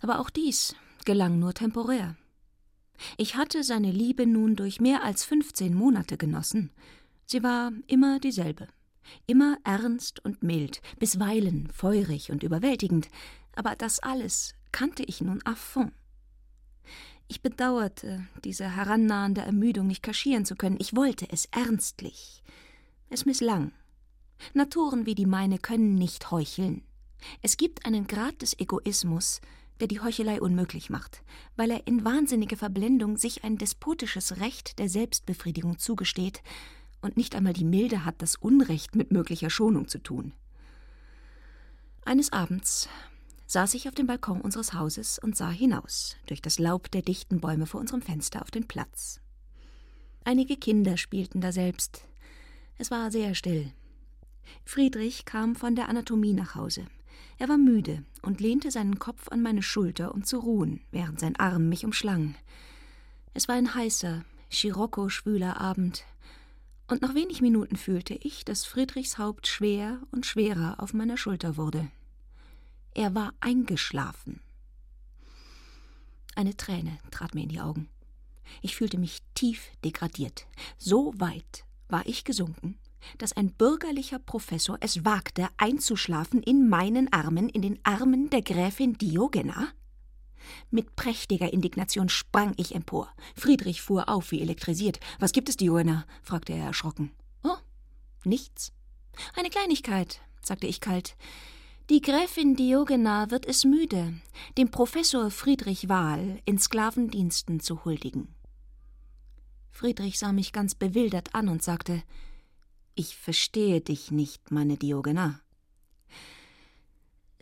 [0.00, 0.74] Aber auch dies
[1.04, 2.16] gelang nur temporär.
[3.16, 6.70] Ich hatte seine Liebe nun durch mehr als fünfzehn Monate genossen.
[7.26, 8.68] Sie war immer dieselbe,
[9.26, 13.08] immer ernst und mild, bisweilen feurig und überwältigend,
[13.56, 15.92] aber das alles kannte ich nun à fond.
[17.26, 20.76] Ich bedauerte, diese herannahende Ermüdung nicht kaschieren zu können.
[20.78, 22.42] Ich wollte es ernstlich.
[23.08, 23.72] Es misslang.
[24.52, 26.82] Naturen wie die meine können nicht heucheln.
[27.40, 29.40] Es gibt einen Grad des Egoismus,
[29.80, 31.22] der die Heuchelei unmöglich macht,
[31.56, 36.42] weil er in wahnsinniger Verblendung sich ein despotisches Recht der Selbstbefriedigung zugesteht
[37.02, 40.32] und nicht einmal die Milde hat, das Unrecht mit möglicher Schonung zu tun.
[42.04, 42.88] Eines Abends
[43.46, 47.40] saß ich auf dem Balkon unseres Hauses und sah hinaus, durch das Laub der dichten
[47.40, 49.20] Bäume vor unserem Fenster auf den Platz.
[50.24, 52.06] Einige Kinder spielten daselbst.
[52.78, 53.72] Es war sehr still.
[54.64, 56.86] Friedrich kam von der Anatomie nach Hause.
[57.38, 61.36] Er war müde und lehnte seinen Kopf an meine Schulter, um zu ruhen, während sein
[61.36, 62.34] Arm mich umschlang.
[63.32, 66.04] Es war ein heißer, scirocco schwüler Abend,
[66.86, 71.56] und nach wenig Minuten fühlte ich, dass Friedrichs Haupt schwer und schwerer auf meiner Schulter
[71.56, 71.90] wurde.
[72.92, 74.40] Er war eingeschlafen.
[76.36, 77.88] Eine Träne trat mir in die Augen.
[78.60, 80.46] Ich fühlte mich tief degradiert.
[80.76, 82.78] So weit war ich gesunken,
[83.18, 88.98] dass ein bürgerlicher Professor es wagte, einzuschlafen in meinen Armen, in den Armen der Gräfin
[88.98, 89.68] Diogena?
[90.70, 93.08] Mit prächtiger Indignation sprang ich empor.
[93.34, 95.00] Friedrich fuhr auf wie elektrisiert.
[95.18, 96.04] Was gibt es, Diogena?
[96.22, 97.10] fragte er erschrocken.
[97.42, 97.56] Oh,
[98.24, 98.72] Nichts.
[99.34, 101.16] Eine Kleinigkeit, sagte ich kalt.
[101.90, 104.14] Die Gräfin Diogena wird es müde,
[104.56, 108.34] dem Professor Friedrich Wahl in Sklavendiensten zu huldigen.
[109.70, 112.02] Friedrich sah mich ganz bewildert an und sagte
[112.96, 115.40] Ich verstehe dich nicht, meine Diogena.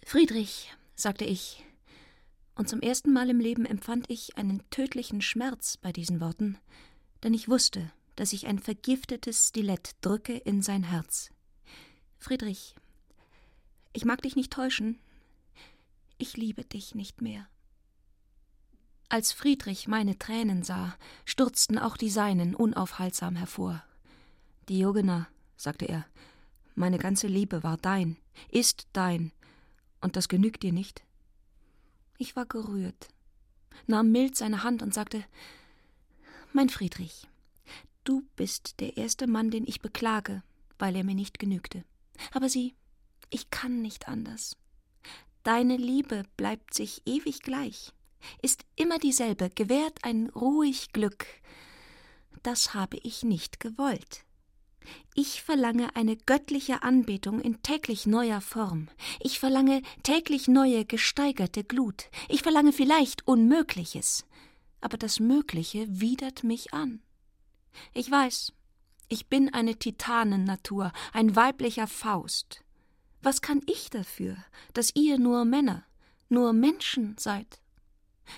[0.04, 1.62] Friedrich, sagte ich,
[2.54, 6.58] und zum ersten Mal im Leben empfand ich einen tödlichen Schmerz bei diesen Worten,
[7.22, 11.30] denn ich wusste, dass ich ein vergiftetes Stilett drücke in sein Herz.
[12.18, 12.74] Friedrich,
[13.92, 14.98] ich mag dich nicht täuschen,
[16.18, 17.46] ich liebe dich nicht mehr.
[19.08, 20.96] Als Friedrich meine Tränen sah,
[21.26, 23.84] stürzten auch die seinen unaufhaltsam hervor.
[24.68, 26.06] Diogena, sagte er,
[26.74, 28.16] meine ganze Liebe war dein,
[28.50, 29.32] ist dein,
[30.00, 31.02] und das genügt dir nicht?
[32.18, 33.08] Ich war gerührt,
[33.86, 35.24] nahm mild seine Hand und sagte
[36.52, 37.28] Mein Friedrich,
[38.04, 40.42] du bist der erste Mann, den ich beklage,
[40.78, 41.84] weil er mir nicht genügte.
[42.32, 42.74] Aber sieh,
[43.30, 44.56] ich kann nicht anders.
[45.42, 47.92] Deine Liebe bleibt sich ewig gleich,
[48.40, 51.26] ist immer dieselbe, gewährt ein ruhig Glück.
[52.42, 54.24] Das habe ich nicht gewollt.
[55.14, 58.88] Ich verlange eine göttliche Anbetung in täglich neuer Form.
[59.20, 62.06] Ich verlange täglich neue, gesteigerte Glut.
[62.28, 64.24] Ich verlange vielleicht Unmögliches.
[64.80, 67.02] Aber das Mögliche widert mich an.
[67.94, 68.52] Ich weiß,
[69.08, 72.64] ich bin eine Titanennatur, ein weiblicher Faust.
[73.22, 74.36] Was kann ich dafür,
[74.72, 75.84] dass ihr nur Männer,
[76.28, 77.60] nur Menschen seid?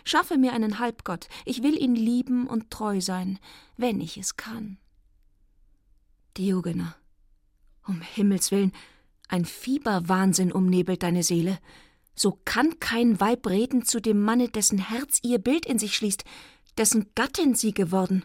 [0.04, 3.38] Schaffe mir einen Halbgott, ich will ihn lieben und treu sein,
[3.76, 4.78] wenn ich es kann.
[6.36, 6.96] Diogener,
[7.86, 8.72] um Himmels willen,
[9.28, 11.58] ein Fieberwahnsinn umnebelt deine Seele.
[12.14, 16.24] So kann kein Weib reden zu dem Manne, dessen Herz ihr Bild in sich schließt,
[16.76, 18.24] dessen Gattin sie geworden.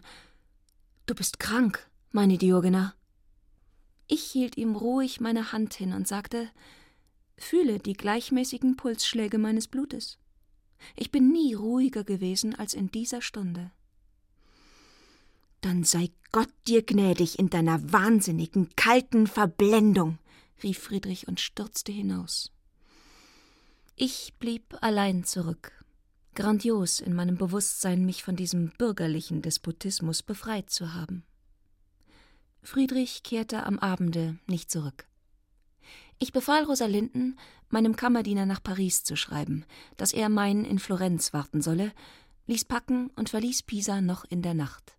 [1.06, 2.94] Du bist krank, meine Diogena.
[4.06, 6.50] Ich hielt ihm ruhig meine Hand hin und sagte,
[7.36, 10.18] fühle die gleichmäßigen Pulsschläge meines Blutes.
[10.96, 13.70] Ich bin nie ruhiger gewesen als in dieser Stunde.
[15.60, 20.18] Dann sei Gott dir gnädig in deiner wahnsinnigen, kalten Verblendung,
[20.62, 22.50] rief Friedrich und stürzte hinaus.
[23.96, 25.72] Ich blieb allein zurück,
[26.34, 31.24] grandios in meinem Bewusstsein, mich von diesem bürgerlichen Despotismus befreit zu haben.
[32.62, 35.06] Friedrich kehrte am Abende nicht zurück.
[36.18, 37.38] Ich befahl Rosalinden,
[37.68, 39.64] meinem Kammerdiener nach Paris zu schreiben,
[39.96, 41.92] dass er mein in Florenz warten solle,
[42.46, 44.96] ließ packen und verließ Pisa noch in der Nacht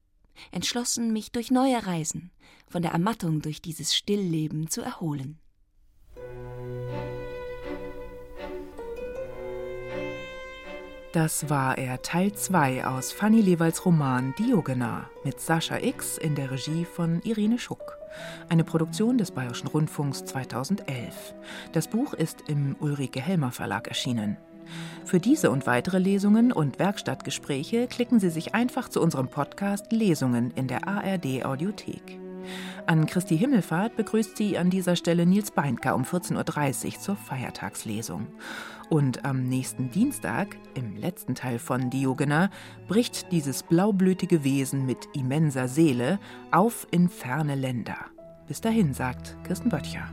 [0.52, 2.32] entschlossen, mich durch neue Reisen
[2.68, 5.38] von der Ermattung durch dieses Stillleben zu erholen.
[11.14, 16.52] Das war er Teil 2 aus Fanny Lewalds Roman Diogena mit Sascha X in der
[16.52, 17.98] Regie von Irene Schuck.
[18.48, 21.36] Eine Produktion des Bayerischen Rundfunks 2011.
[21.74, 24.38] Das Buch ist im Ulrike Helmer Verlag erschienen.
[25.06, 30.52] Für diese und weitere Lesungen und Werkstattgespräche klicken Sie sich einfach zu unserem Podcast Lesungen
[30.52, 32.20] in der ARD Audiothek.
[32.88, 38.28] An Christi Himmelfahrt begrüßt Sie an dieser Stelle Nils Beindker um 14.30 Uhr zur Feiertagslesung.
[38.90, 42.50] Und am nächsten Dienstag, im letzten Teil von Diogena,
[42.88, 46.20] bricht dieses blaublütige Wesen mit immenser Seele
[46.52, 47.98] auf in ferne Länder.
[48.48, 50.12] Bis dahin, sagt Kirsten Böttcher.